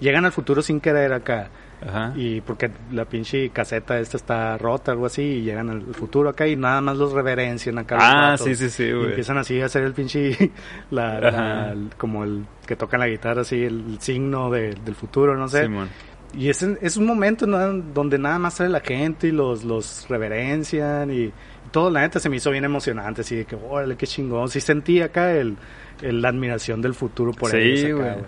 [0.00, 1.48] llegan al futuro sin querer acá.
[1.80, 2.12] Ajá.
[2.16, 6.44] Y porque la pinche caseta esta está rota, algo así, y llegan al futuro acá
[6.48, 7.98] y nada más los reverencian acá.
[8.00, 9.06] Ah, sí, sí, sí, Y güey.
[9.10, 10.50] empiezan así a hacer el pinche,
[10.90, 15.46] la, la- como el que tocan la guitarra, así, el signo de- del futuro, no
[15.48, 15.62] sé.
[15.62, 15.88] Simón.
[16.34, 17.58] Y es, es un momento ¿no?
[17.72, 21.32] donde nada más sale la gente y los, los reverencian y
[21.70, 24.48] todo, la neta se me hizo bien emocionante, así de que, órale, qué chingón.
[24.48, 25.56] Sí sentí acá el,
[26.02, 28.12] el- la admiración del futuro por Sí, ellos acá, güey.
[28.14, 28.24] güey.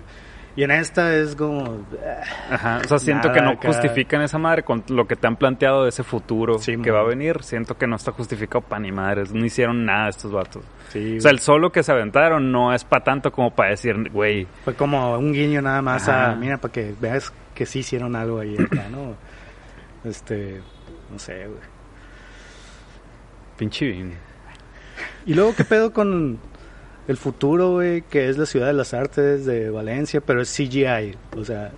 [0.57, 1.85] Y en esta es como...
[2.05, 3.69] ah, Ajá, o sea, siento Nada que no acá.
[3.69, 7.01] justifican esa madre con lo que te han planteado de ese futuro Sí, que va
[7.01, 7.43] a venir.
[7.43, 9.33] Siento que no está justificado para ni madres.
[9.33, 10.65] No hicieron nada estos vatos.
[10.89, 14.11] Sí, O sea, el solo que se aventaron no es para tanto como para decir,
[14.11, 16.33] güey, Fue como un guiño nada más Ajá.
[16.33, 16.35] a...
[16.35, 19.15] Mira, para que veas que sí hicieron algo ahí acá, ¿no?
[20.05, 20.61] Este...
[21.13, 21.61] No sé, güey.
[23.57, 24.15] pinche Vin.
[25.27, 26.39] Y luego, ¿qué pedo con
[27.11, 28.03] el futuro, güey?
[28.03, 31.15] Que es la ciudad de las artes de Valencia, pero es CGI.
[31.37, 31.71] O sea,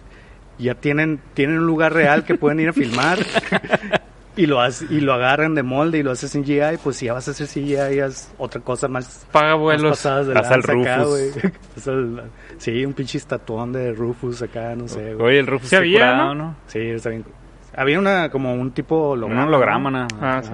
[0.59, 3.19] ya tienen, tienen un lugar real que pueden ir a filmar
[4.37, 6.79] y lo, hace- y lo agarran de molde y lo haces en CGI.
[6.83, 9.91] Pues si ya vas a hacer CGI, haz otra cosa más, Paga más vuelos.
[9.99, 11.09] pasadas de Haz al acá, Rufus.
[11.09, 11.53] güey.
[11.77, 12.23] Haz al-
[12.59, 15.27] Sí, un pinche estatuón de Rufus acá, no sé, güey.
[15.31, 16.45] Oye, el Rufus Sí había, curado, ¿no?
[16.45, 16.57] ¿no?
[16.69, 17.25] Sí, está bien.
[17.75, 19.47] Había una, como un tipo Un holograma.
[19.47, 20.01] holograma, ¿no?
[20.03, 20.09] ¿no?
[20.21, 20.51] Ah, sí.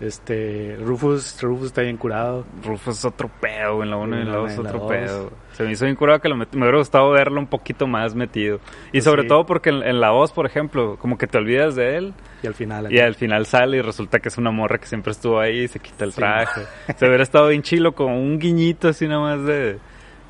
[0.00, 2.46] Este, Rufus, Rufus está bien curado.
[2.64, 4.86] Rufus es otro pedo, en la 1 y en la En 2 la- es otro
[4.86, 5.30] pedo.
[5.52, 8.56] Se me hizo bien curado que lo me hubiera gustado verlo un poquito más metido.
[8.88, 9.28] Y Pues sobre sí.
[9.28, 12.46] todo porque en, en la 2, por ejemplo, como que te olvidas de él Y
[12.46, 12.90] al final.
[12.90, 15.68] y al final sale y resulta que es una morra que siempre estuvo ahí y
[15.68, 16.16] se quita el Sí.
[16.20, 16.62] traje.
[16.96, 19.78] Se hubiera estado bien chilo como un guiñito así nada más de...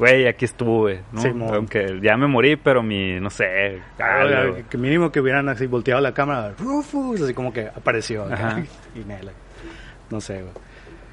[0.00, 1.20] Güey, aquí estuve, ¿no?
[1.20, 1.54] Simón.
[1.54, 4.56] Aunque ya me morí, pero mi, no sé, Ah, algo.
[4.70, 8.24] que mínimo que hubieran así volteado la cámara, Rufus, así como que apareció.
[8.24, 8.62] Ajá.
[8.96, 9.30] y Nela.
[10.10, 10.52] No sé, güey.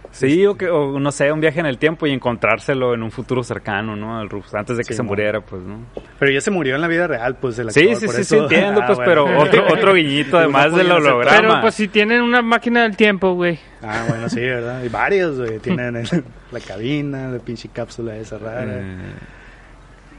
[0.10, 3.12] Sí, o, que, o no sé, un viaje en el tiempo y encontrárselo en un
[3.12, 4.18] futuro cercano, ¿no?
[4.18, 5.82] Al Rufus, antes de que Sí, se muriera, pues, ¿no?
[6.18, 8.22] Pero ya se murió en la vida real, pues el Sí, actor, sí, por sí,
[8.22, 9.26] eso- sí, entiendo, Ah, pues, bueno.
[9.26, 11.38] pero otro, otro guiñito además del holograma.
[11.38, 13.60] Pero pues si tienen una máquina del tiempo, güey.
[13.84, 14.82] Ah, bueno, sí, ¿verdad?
[14.82, 15.60] Y varios, güey.
[15.60, 18.64] Tienen el- la cabina, la pinche cápsula esa rara.
[18.66, 18.96] Eh,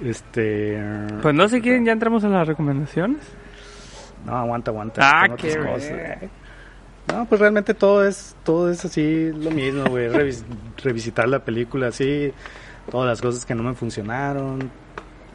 [0.05, 0.79] Este.
[1.23, 3.19] Pues no sé quieren, ya entramos en las recomendaciones.
[4.25, 5.01] No, aguanta, aguanta.
[5.03, 5.93] Ah, Tengo qué cosas.
[7.13, 10.09] No, pues realmente todo es, todo es así, lo mismo, güey.
[10.09, 10.45] Revis-
[10.83, 12.33] revisitar la película así,
[12.91, 14.71] todas las cosas que no me funcionaron,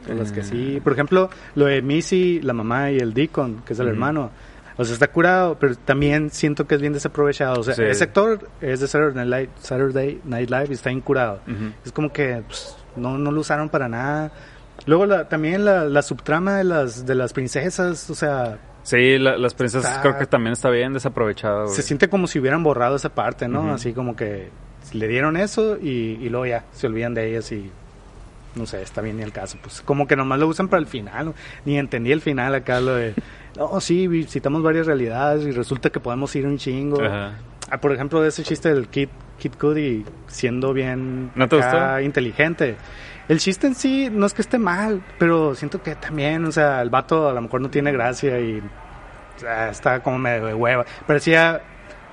[0.04, 0.80] todas las que sí.
[0.84, 3.94] Por ejemplo, lo de Missy, la mamá y el Deacon, que es el Ujú.
[3.94, 4.32] hermano.
[4.78, 7.60] O sea, está curado, pero también siento que es bien desaprovechado.
[7.60, 7.84] O sea, Sí.
[7.84, 11.42] ese actor es de Saturday Night, Live- Saturday Night Live y está incurado.
[11.86, 14.32] Es como que pues, no, no lo usaron para nada.
[14.88, 19.38] Luego la, también la, la subtrama de las, de las princesas, o sea, Sí, la-
[19.38, 21.76] las princesas Está- creo que también está bien desaprovechada, güey.
[21.76, 23.74] se siente como si hubieran borrado esa parte, ¿no?
[23.74, 24.50] Así como que
[24.93, 27.72] le dieron eso y, y luego ya se olvidan de ellas y
[28.56, 29.58] no sé, está bien ni el caso.
[29.62, 31.28] Pues como que nomás lo usan para el final.
[31.28, 31.34] ¿no?
[31.65, 33.13] Ni entendí el final acá lo de,
[33.58, 37.00] no, sí, visitamos varias realidades y resulta que podemos ir un chingo.
[37.02, 39.08] Ah, por ejemplo, de ese chiste del Kid,
[39.39, 42.76] Kid Cudi siendo bien ¿No acá inteligente.
[43.30, 46.82] El chiste en sí no es que esté mal, pero siento que también, o sea,
[46.82, 50.54] el vato a lo mejor no tiene gracia y o sea, está como medio de
[50.54, 50.86] hueva.
[51.08, 51.62] Parecía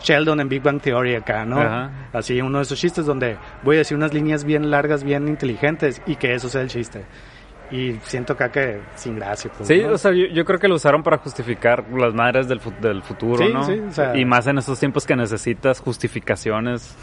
[0.01, 1.61] Sheldon en Big Bang Theory acá, ¿no?
[1.61, 1.90] Ajá.
[2.12, 6.01] Así uno de esos chistes donde voy a decir unas líneas bien largas, bien inteligentes
[6.07, 7.05] y que eso sea el chiste.
[7.73, 9.51] Y siento acá que sin gracia.
[9.57, 9.92] Pues, Sí, ¿no?
[9.92, 13.46] o sea, yo, yo creo que lo usaron para justificar las madres del, del futuro,
[13.46, 13.62] Sí, ¿no?
[13.64, 16.96] sí, o sea- y más en estos tiempos que necesitas justificaciones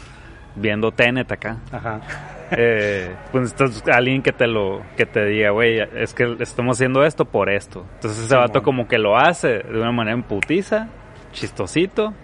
[0.54, 1.58] viendo Tenet acá.
[1.72, 2.00] Ajá.
[2.50, 7.04] Eh, pues necesitas alguien que te lo que te diga, güey, es que estamos haciendo
[7.04, 7.84] esto por esto.
[7.96, 8.64] Entonces ese vato Simón.
[8.64, 10.88] como que lo hace de una manera imputiza,
[11.32, 12.14] chistosito,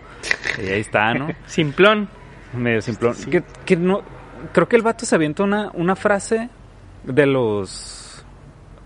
[0.62, 1.28] y ahí está, ¿no?
[1.46, 2.08] Simplón.
[2.54, 3.14] Medio simplón.
[3.16, 3.28] Sí.
[3.30, 4.02] Que, que no,
[4.52, 6.48] creo que el vato se avienta una, una frase
[7.02, 8.24] de los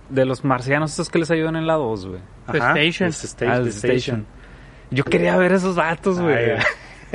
[0.09, 2.21] de los marcianos estos que les ayudan en la 2, güey.
[2.51, 2.73] The Ajá.
[2.81, 3.11] Station.
[3.11, 3.67] The Station.
[3.67, 4.27] Ah, Station.
[4.91, 6.35] Yo quería ver esos vatos, güey.
[6.35, 6.67] Ah, ya.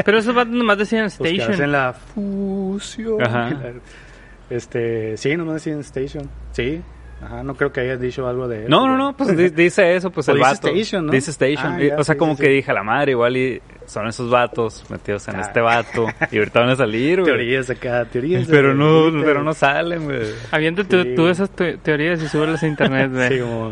[0.03, 1.53] Pero esos vatos nomás decían Los que Station.
[1.53, 3.21] hacen la fusión.
[3.21, 3.49] Ajá.
[4.49, 6.29] Este, sí, no me decían Station.
[6.51, 6.79] Sí.
[7.23, 8.69] Ajá, no creo que hayas dicho algo de eso.
[8.69, 10.67] No, no, no, pues di- dice eso, pues O el dice vato.
[10.67, 11.11] Station, ¿no?
[11.11, 11.73] Dice Station.
[11.73, 12.53] Ah, ya, o sea, sí, como sí, que sí.
[12.55, 15.41] dije, la madre, igual y son esos vatos metidos en Ah.
[15.41, 16.05] este vato.
[16.29, 17.31] Y ahorita van a salir, güey.
[17.31, 18.45] Teorías acá, teorías.
[18.47, 20.19] Pero no, pero no salen, güey.
[20.51, 21.15] Avienta tú, Sí.
[21.15, 23.29] tú esas te- teorías y súbelas a internet, güey.
[23.29, 23.71] Sí, como...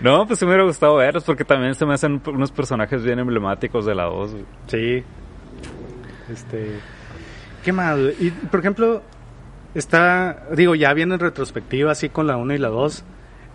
[0.00, 3.18] No, pues sí me hubiera gustado verlos porque también se me hacen unos personajes bien
[3.18, 4.44] emblemáticos de la 2, güey.
[4.68, 5.04] Sí.
[6.32, 6.80] Este.
[7.64, 7.98] ¿Qué más?
[8.20, 9.02] Y, por ejemplo,
[9.74, 10.46] está.
[10.54, 13.04] Digo, ya viendo en retrospectiva, así con la 1 y la 2.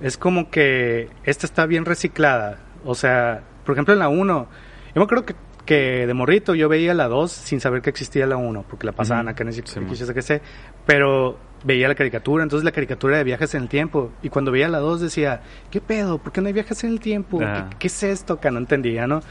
[0.01, 2.57] Es como que esta está bien reciclada.
[2.84, 4.47] O sea, por ejemplo, en la 1.
[4.93, 8.25] Yo me acuerdo que, que de morrito yo veía la 2 sin saber que existía
[8.25, 8.65] la 1.
[8.67, 9.31] Porque la pasaban Ujú.
[9.31, 10.41] acá en el Sí, que sé.
[10.86, 12.41] Pero veía la caricatura.
[12.43, 14.12] Entonces la caricatura de viajes en el tiempo.
[14.23, 16.17] Y cuando veía la 2 decía, ¿qué pedo?
[16.17, 17.38] ¿Por qué no hay viajes en el tiempo?
[17.38, 18.39] ¿Qué, qué es esto?
[18.39, 19.21] Que no entendía, ¿no?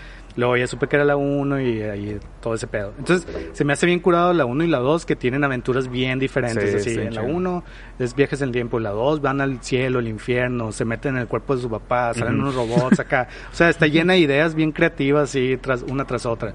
[0.40, 2.94] Luego ya supe que era la 1 y ahí todo ese pedo.
[2.98, 6.18] Entonces, se me hace bien curado la 1 y la 2 que tienen aventuras bien
[6.18, 6.82] diferentes.
[6.82, 7.34] Sí, así, en la chido.
[7.36, 7.64] 1
[7.98, 11.20] es viajes en el tiempo, la 2 van al cielo, al infierno, se meten en
[11.22, 12.42] el cuerpo de su papá, salen Ujú.
[12.42, 13.28] unos robots acá.
[13.52, 16.54] O sea, está llena de ideas bien creativas así, tras, una tras otra.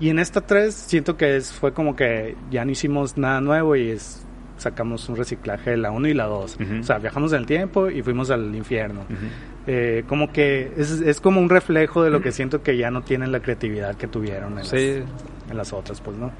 [0.00, 3.76] Y en esta 3 siento que es, fue como que ya no hicimos nada nuevo
[3.76, 4.22] y es
[4.56, 6.56] sacamos un reciclaje de la 1 y la 2.
[6.58, 6.80] Ujú.
[6.80, 9.00] O sea, viajamos en el tiempo y fuimos al infierno.
[9.02, 9.26] Ujú.
[9.68, 13.02] Eh, como que es, es como un reflejo de lo que siento que ya no
[13.02, 16.30] tienen la creatividad que tuvieron en, Sí, las, en las otras, pues, ¿no?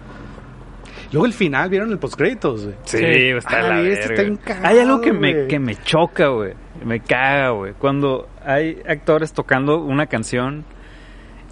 [1.12, 2.64] Luego el final, ¿vieron el postcréditos?
[2.64, 2.76] güey?
[2.84, 3.04] sí, Sí.
[3.04, 4.14] está de la este verga.
[4.14, 6.52] está bien cagado, Hay algo que me, que me choca, güey.
[6.84, 7.72] Me caga, güey.
[7.74, 10.64] Cuando hay actores tocando una canción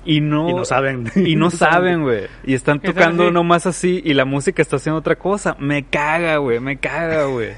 [0.05, 0.49] y no...
[0.51, 1.11] Y no saben.
[1.17, 2.27] Y no saben, güey.
[2.45, 5.57] Y están tocando nomás así y la música está haciendo otra cosa.
[5.59, 6.61] Me caga, güey.
[6.61, 7.51] Me caga, güey.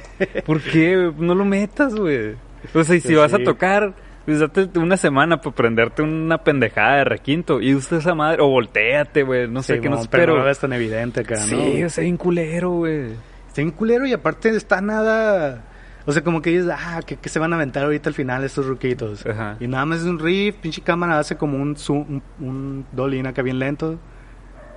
[0.45, 1.13] ¿Por qué?
[1.19, 2.35] No lo metas, güey.
[2.75, 3.95] O sea, y si Pues vas a tocar,
[4.27, 7.61] pues date una semana para prenderte una pendejada de requinto.
[7.63, 8.43] Y usted esa madre.
[8.43, 9.49] O volteate, güey.
[9.49, 11.87] No sé Sí, qué no mo, sé, pero no ves tan evidente acá, Sí, ¿no?
[11.87, 13.13] o sea, bien culero, güey.
[13.49, 15.63] Está bien culero y aparte está nada...
[16.09, 18.45] O sea, como que dices, ah, ¿qué, qué se van a aventar ahorita al final
[18.45, 19.27] estos ruquitos?
[19.27, 19.57] Ajá.
[19.59, 23.27] Y nada más es un riff, pinche cámara hace como un zoom, un, un dolin
[23.27, 23.99] acá bien lento.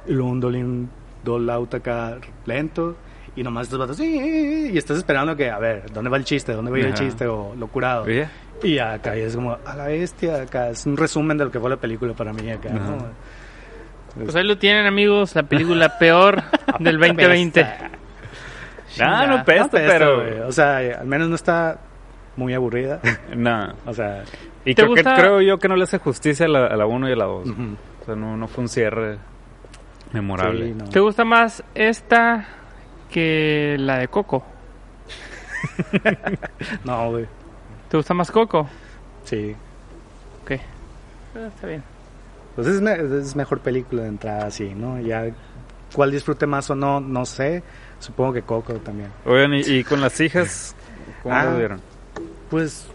[0.08, 0.90] Y luego un dolin,
[1.24, 2.96] dol out acá lento.
[3.36, 6.52] Y nomás estos vatos, "Sí", y estás esperando que, a ver, ¿dónde va el chiste?
[6.54, 7.28] ¿Dónde va a ir el chiste?
[7.28, 8.04] O lo curado.
[8.06, 8.28] Oye,
[8.64, 11.60] Y acá y es como, a la bestia, acá es un resumen de lo que
[11.60, 12.98] fue la película para mí acá, ¿no?
[14.24, 16.42] Pues ahí lo tienen, amigos, la película peor
[16.80, 17.62] del 2020.
[17.64, 19.44] No, no Chingada.
[19.46, 20.16] pesta, No pesta, pero.
[20.24, 20.40] güey.
[20.42, 21.80] O sea, al menos no está
[22.36, 23.00] muy aburrida.
[23.36, 23.74] No.
[23.86, 24.24] o sea,
[24.66, 26.76] Y ¿Te creo, que, gusta- creo yo que no le hace justicia a la, a
[26.76, 27.50] la 1 y a la 2.
[27.50, 27.62] ujú.
[28.02, 29.18] O sea, no, no fue un cierre
[30.12, 30.66] memorable.
[30.68, 30.86] Sí, no.
[30.90, 32.46] ¿Te gusta más esta
[33.12, 34.44] que la de Coco?
[36.84, 37.26] No, güey.
[37.90, 38.68] ¿Te gusta más Coco?
[39.26, 39.56] Sí.
[40.44, 40.52] Ok.
[40.52, 40.62] Eh,
[41.48, 41.84] está bien.
[42.56, 45.00] Pues es, me- es mejor película de entrada, así, ¿no?
[45.00, 45.28] Ya
[45.94, 47.64] cuál disfrute más o no, no sé.
[48.00, 49.10] Supongo que Coco también.
[49.26, 50.76] Oigan, y, y con las hijas,
[51.24, 51.82] ¿cómo Ah, lo vieron?
[52.50, 52.88] Pues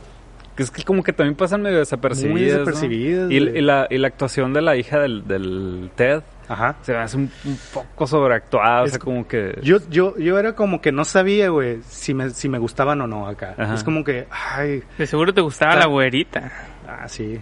[0.56, 2.32] es que como que también pasan medio desapercibidas.
[2.32, 2.46] muy ¿no?
[2.58, 3.30] desapercibidas.
[3.30, 6.76] Y, y la, y la actuación de la hija del, del Ted Ajá.
[6.82, 8.82] se me hace un, un poco sobreactuada.
[8.82, 9.58] O Es sea, co- como que.
[9.62, 13.06] Yo, yo, yo era como que no sabía, güey, si me, si me gustaban o
[13.06, 13.54] no acá.
[13.58, 13.74] Ajá.
[13.74, 16.52] Es como que, ay, De seguro te gustaba Está- la güerita.
[16.86, 17.40] ah, sí.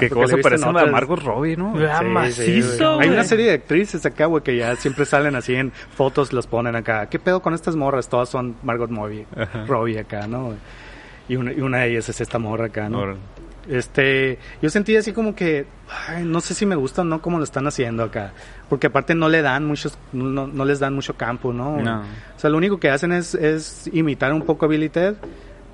[0.00, 1.74] he visto parece a Margot Robbie, ¿no?
[1.76, 3.08] Ah, Sí, sí, macizo, güey.
[3.08, 6.46] Hay una serie de actrices acá, güey, que ya siempre salen así en fotos, los
[6.46, 7.06] ponen acá.
[7.06, 8.08] ¿Qué pedo con estas morras?
[8.08, 9.26] Todas son Margot Robbie.
[9.66, 10.54] Robbie acá, ¿no?
[11.28, 13.16] Y una, y una de ellas es esta morra acá, ¿no?
[13.68, 15.66] Este, yo sentí así como que,
[16.08, 18.32] ay, no sé si me gusta o no cómo lo están haciendo acá.
[18.68, 21.76] Porque aparte no le dan muchos, no, no les dan mucho campo, ¿no?
[21.78, 22.00] No.
[22.00, 25.14] O sea, lo único que hacen es, es imitar un poco a Billy Ted,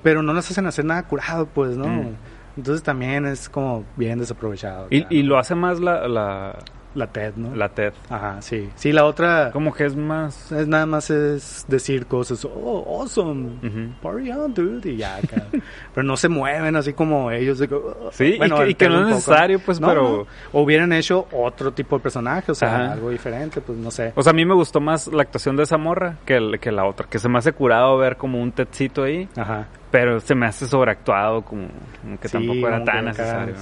[0.01, 1.87] pero no las hacen hacer nada curado, pues, ¿no?
[1.87, 2.15] Mm.
[2.57, 4.87] Entonces también es como bien desaprovechado.
[4.89, 5.29] Y, y ¿no?
[5.29, 6.59] lo hace más la, la,
[6.95, 7.55] La Ted, ¿no?
[7.55, 7.91] la Ted.
[8.09, 8.69] Ajá, sí.
[8.75, 10.51] Sí, la otra Como que es más.
[10.51, 13.93] es nada más es decir cosas, oh, awesome, Ujú.
[14.01, 15.43] party on, dude, y ya acá.
[15.95, 17.57] pero no se mueven así como ellos.
[17.57, 18.09] de "Oh".
[18.11, 20.27] Sí, y que- y que no es necesario, pues, No, pero- no.
[20.51, 22.91] O hubieran hecho otro tipo de personaje, o sea, Ajá.
[22.93, 24.13] algo diferente, pues no sé.
[24.15, 26.71] O sea, a mí me gustó más la actuación de esa morra que, el- que
[26.71, 27.07] la otra.
[27.09, 29.27] Que se me hace curado ver como un Tedcito ahí.
[29.35, 29.67] Ajá.
[29.89, 31.67] Pero se me hace sobreactuado, como,
[32.01, 33.61] como que Sí, tampoco era tan necesario, es-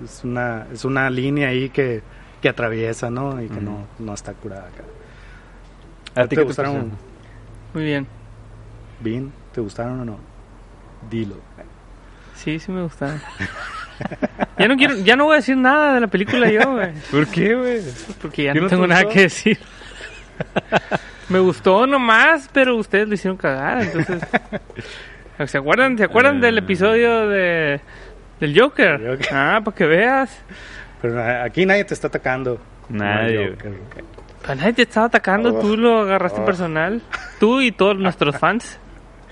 [0.00, 0.04] ¿no?
[0.04, 2.02] Es una, es una línea ahí que,
[2.42, 3.40] que atraviesa, ¿no?
[3.40, 4.82] Y que no, no está curada acá.
[6.20, 6.92] ¿A ti ¿Te qué gustaron?
[7.72, 8.06] Muy bien.
[9.00, 10.18] Bien, ¿te gustaron o no?
[11.08, 11.36] Dilo.
[12.34, 13.20] Sí, sí me gustaron.
[14.58, 16.92] ya no quiero, ya no voy a decir nada de la película yo, güey.
[17.10, 17.80] ¿Por qué, güey?
[18.20, 19.58] Porque ya ¿Qué no no te tengo nada que decir.
[21.28, 24.20] me gustó nomás, pero ustedes lo hicieron cagar, entonces.
[25.46, 25.96] ¿Se acuerdan?
[25.96, 27.80] ¿Se acuerdan del episodio de
[28.40, 29.00] del Joker?
[29.00, 29.28] Joker.
[29.32, 30.42] Ah, para que veas.
[31.02, 32.58] Pero aquí nadie te está atacando.
[32.88, 33.56] Nadie,
[34.46, 36.44] nadie te estaba atacando, tú lo agarraste Oh.
[36.44, 37.02] personal.
[37.40, 38.78] Tú y todos nuestros fans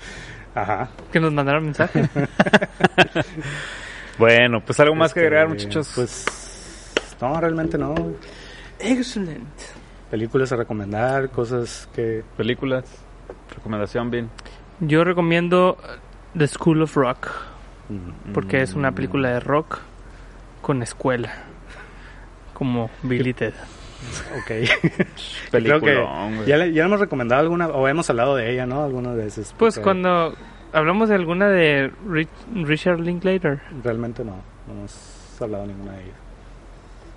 [0.55, 0.89] Ajá.
[1.11, 2.09] que nos mandaron mensajes.
[4.17, 5.91] Bueno, pues algo más que Este, agregar, muchachos.
[5.95, 6.25] Pues
[7.19, 7.95] no, realmente no.
[8.79, 9.63] Excelente.
[10.11, 12.23] Películas a recomendar, cosas que...
[12.37, 12.83] películas,
[13.55, 14.29] recomendación, bien.
[14.79, 15.77] Yo recomiendo
[16.37, 17.29] The School of Rock,
[17.89, 19.79] mm, porque es una película de rock
[20.61, 21.31] con escuela,
[22.61, 23.53] como Billy Ted.
[24.37, 24.51] Ok.
[25.51, 26.05] Creo que
[26.45, 28.83] ya, le- ya hemos recomendado alguna, o hemos hablado de ella, ¿no?
[28.83, 29.55] Algunas veces.
[29.57, 30.35] Pues porque cuando
[30.71, 34.35] hablamos de alguna de Ri- Richard Linklater, Realmente no,
[34.67, 36.15] no hemos hablado ninguna de ellas.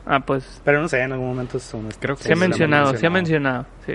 [0.07, 1.89] ah, pues Pero no sé, en algún momento son...
[2.01, 3.95] Creo que se ha sí, la hemos mencionado, se ha mencionado, sí.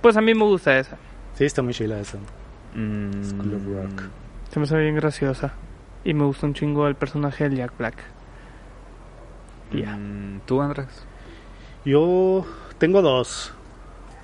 [0.00, 0.96] Pues a mí me gusta esa,
[1.34, 2.18] Sí, está muy chila esa.
[2.74, 4.02] Mm, School of Rock.
[4.52, 5.54] se me hace bien graciosa
[6.04, 7.96] y me gusta un chingo el personaje de Jack Black.
[9.72, 9.96] Ya.
[9.96, 10.86] mm, ¿Tú, Andrés?
[11.84, 12.44] Yo
[12.78, 13.52] tengo dos.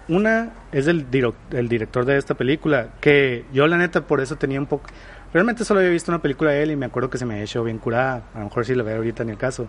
[0.09, 4.37] Una es el, diro- el director de esta película, que yo la neta por eso
[4.37, 4.85] tenía un poco...
[5.33, 7.64] Realmente solo había visto una película de él y me acuerdo que se me hecho
[7.64, 8.24] bien curada.
[8.35, 9.66] A lo mejor sí la veo ahorita en el caso.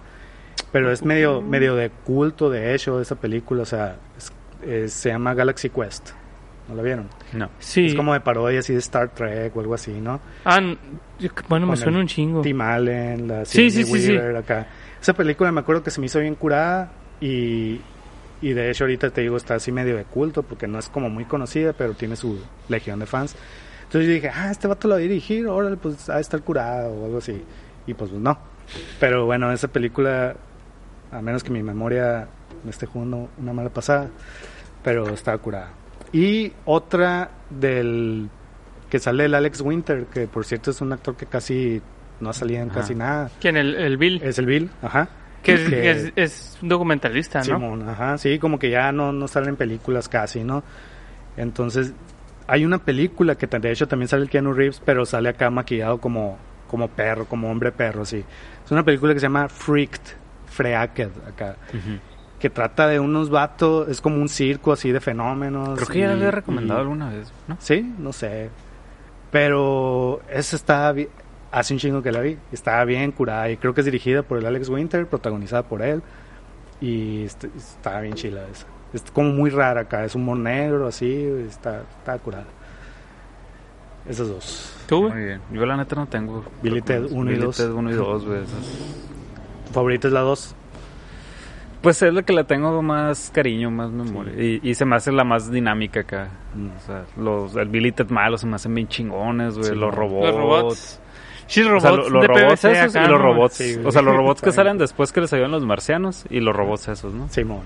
[0.72, 3.62] Pero es medio, medio de culto de hecho esa película.
[3.62, 4.34] O sea, es-
[4.68, 6.10] es- se llama Galaxy Quest.
[6.68, 7.08] ¿No la vieron?
[7.34, 7.50] No.
[7.60, 7.86] Sí.
[7.88, 10.20] Es como de parodia así de Star Trek o algo así, ¿no?
[10.46, 10.60] Ah,
[11.48, 12.42] bueno, me Con suena un chingo.
[12.42, 14.12] Tim Allen, la Sí, sí, sí, sí.
[14.12, 14.68] Weaver acá.
[15.04, 16.90] Esa película me acuerdo que se me hizo bien curada
[17.20, 17.82] y,
[18.42, 21.10] y de hecho ahorita te digo está así medio de culto porque no es como
[21.10, 22.40] muy conocida, pero tiene su
[22.70, 23.36] legión de fans.
[23.84, 26.42] Entonces yo dije, ah, este vato lo va a dirigir, órale, pues ha de estar
[26.42, 27.44] curada o algo así.
[27.86, 28.40] Y pues no.
[29.02, 30.38] Pero bueno, esa película,
[31.12, 32.30] a menos que mi memoria
[32.64, 34.10] me esté jugando una mala pasada,
[34.86, 35.74] pero estaba curada.
[36.14, 38.30] Y otra del
[38.90, 41.82] que sale el Alex Winter, que por cierto es un actor que casi
[42.20, 42.80] no ha salido en Ajá.
[42.82, 43.30] casi nada.
[43.40, 43.58] ¿Quién?
[43.58, 44.22] El, el Bill.
[44.24, 45.08] Es el Bill, ajá.
[45.42, 47.46] que es, que- es, es un documentalista, ¿no?
[47.46, 50.64] Simón, ajá, sí, como que ya no, no salen películas casi, ¿no?
[51.36, 51.94] Entonces,
[52.48, 55.98] hay una película que de hecho también sale el Keanu Reeves, pero sale acá maquillado
[56.00, 56.38] como,
[56.70, 58.24] como perro, como hombre perro, sí.
[58.66, 60.02] Es una película que se llama Freaked,
[60.48, 61.56] Freaked, acá,
[62.40, 65.76] que trata de unos vatos, es como un circo así de fenómenos.
[65.78, 67.58] Creo que ya la y- había recomendado y- alguna vez, ¿no?
[67.60, 68.50] Sí, no sé.
[69.32, 70.94] Pero esa está
[71.54, 72.38] hace un chingo que la vi.
[72.52, 76.02] Está bien curada y creo que es dirigida por el Alex Winter, protagonizada por él.
[76.82, 78.66] Y est- está bien chila esa.
[78.94, 82.46] Es como muy rara acá, es humor negro así, está, está curada.
[84.08, 84.76] Esas dos.
[84.88, 85.14] ¿Tú, güey?
[85.14, 85.42] Muy bien.
[85.52, 86.44] Yo la neta no tengo.
[86.62, 87.58] Billy Ted uno y Billy dos.
[87.58, 88.44] Ted uno y dos, güey.
[88.44, 88.60] esas.
[89.68, 90.56] ¿Tu favorita es la dos?
[91.82, 94.34] Pues es la que le tengo más cariño, más memoria.
[94.42, 96.30] Y, y se me hace la más dinámica acá.
[96.54, 96.68] Mm.
[96.78, 99.70] O sea, los, el Billy Ted malo se me hacen bien chingones, güey.
[99.70, 100.28] Sí, los robots.
[100.28, 101.00] Los robots.
[101.48, 103.54] Sí, O robots sea, lo- los de robots PVC esos acá, y los robots.
[103.56, 106.56] Sí, o sea, los robots que salen después que les ayudan los marcianos y los
[106.56, 107.28] robots esos, ¿no?
[107.30, 107.62] Simón.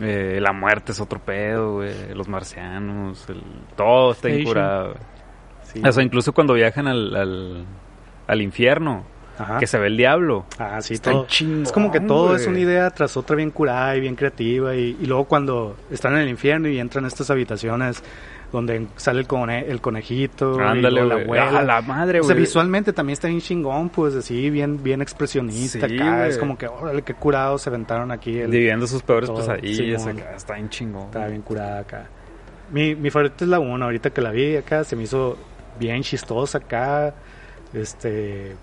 [0.00, 2.14] Eh, la muerte es otro pedo, güey.
[2.14, 3.42] Los marcianos, el...
[3.76, 4.40] todo está Station.
[4.42, 4.84] incurado.
[4.92, 4.98] güey.
[5.64, 5.82] Sí.
[5.86, 7.64] O sea, incluso cuando viajan al, al,
[8.26, 9.04] al infierno,
[9.38, 9.58] Ajá.
[9.58, 10.46] que se ve el diablo.
[10.58, 11.26] Ah, sí, Está todo.
[11.26, 12.40] chingón, es como que todo güey.
[12.40, 14.74] es una idea tras otra bien curada y bien creativa.
[14.74, 18.02] Y, y luego cuando están en el infierno y entran a estas habitaciones
[18.52, 21.40] donde sale el, cone- el conejito, y Ándale, luego la güey.
[21.40, 21.58] abuela.
[21.60, 22.44] Ah, la madre, o sea, güey.
[22.44, 26.16] visualmente también está bien chingón, pues así, bien, bien expresionista Sí, acá.
[26.18, 26.28] güey.
[26.30, 28.38] Es como que, órale, qué curado se aventaron aquí.
[28.38, 30.06] El, Viviendo sus peores pesadillas.
[30.06, 31.04] Acá, está bien chingón.
[31.04, 32.06] Está bien curada acá.
[32.72, 35.36] Mi, mi favorita es la 1, ahorita que la vi acá, se me hizo
[35.78, 37.14] bien chistosa acá,
[37.72, 38.54] este,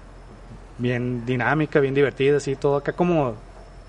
[0.78, 3.36] bien dinámica, bien divertida, así, todo acá como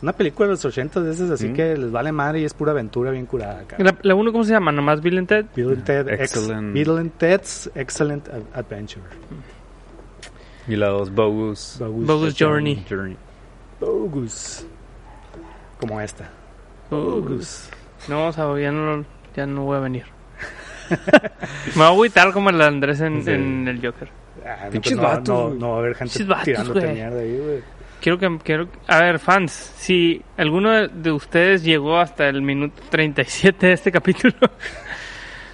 [0.02, 1.54] una película de los 80 de esas, así Mm.
[1.54, 3.76] que les vale madre y es pura aventura bien curada acá.
[3.78, 4.70] La, la uno, ¿cómo se llama?
[4.72, 5.46] ¿Nomás Bill and Ted?
[5.56, 6.72] Bill and Ted, ex- Excellent.
[6.72, 9.02] Bill and Ted's Excellent Ad- Adventure.
[10.68, 11.76] Y la dos, Bogus.
[11.80, 12.84] Bogus Journey.
[12.88, 13.16] Journey.
[13.80, 14.66] Bogus.
[15.80, 16.28] Como esta.
[16.90, 17.68] Bogus.
[18.08, 20.04] No, o sea, ya no, ya no voy a venir.
[20.90, 23.30] Me voy a agüitar como el Andrés en, Sí.
[23.30, 24.08] en el Joker.
[24.46, 27.60] Ah, no, pues no, no, no va a haber gente tirándote mierda ahí, güey.
[28.00, 32.80] Quiero que, quiero, a ver, fans, si alguno de- de ustedes llegó hasta el minuto
[32.90, 34.34] 37 de este capítulo,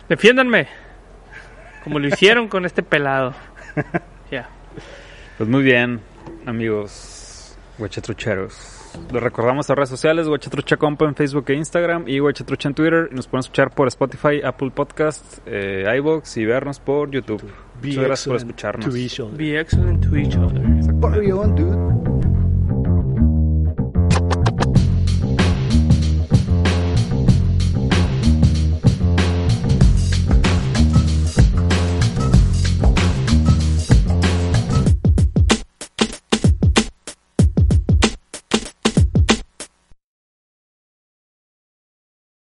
[0.08, 0.68] defiéndanme,
[1.82, 3.34] como lo hicieron con este pelado.
[4.30, 4.48] Ya.
[5.36, 6.00] Pues muy bien,
[6.46, 8.70] amigos guachatrucheros.
[9.12, 13.08] Les recordamos las redes sociales, Guachatrucha Compa en Facebook e Instagram y Guachatrucha en Twitter.
[13.12, 17.42] Y nos pueden escuchar por Spotify, Apple Podcast, eh, iVoox y vernos por YouTube.
[17.82, 18.86] Be Muchas gracias por excellent escucharnos.
[18.88, 19.36] to each other.
[19.36, 21.00] Be excellent to each other.
[21.00, 22.13] Party on, dude.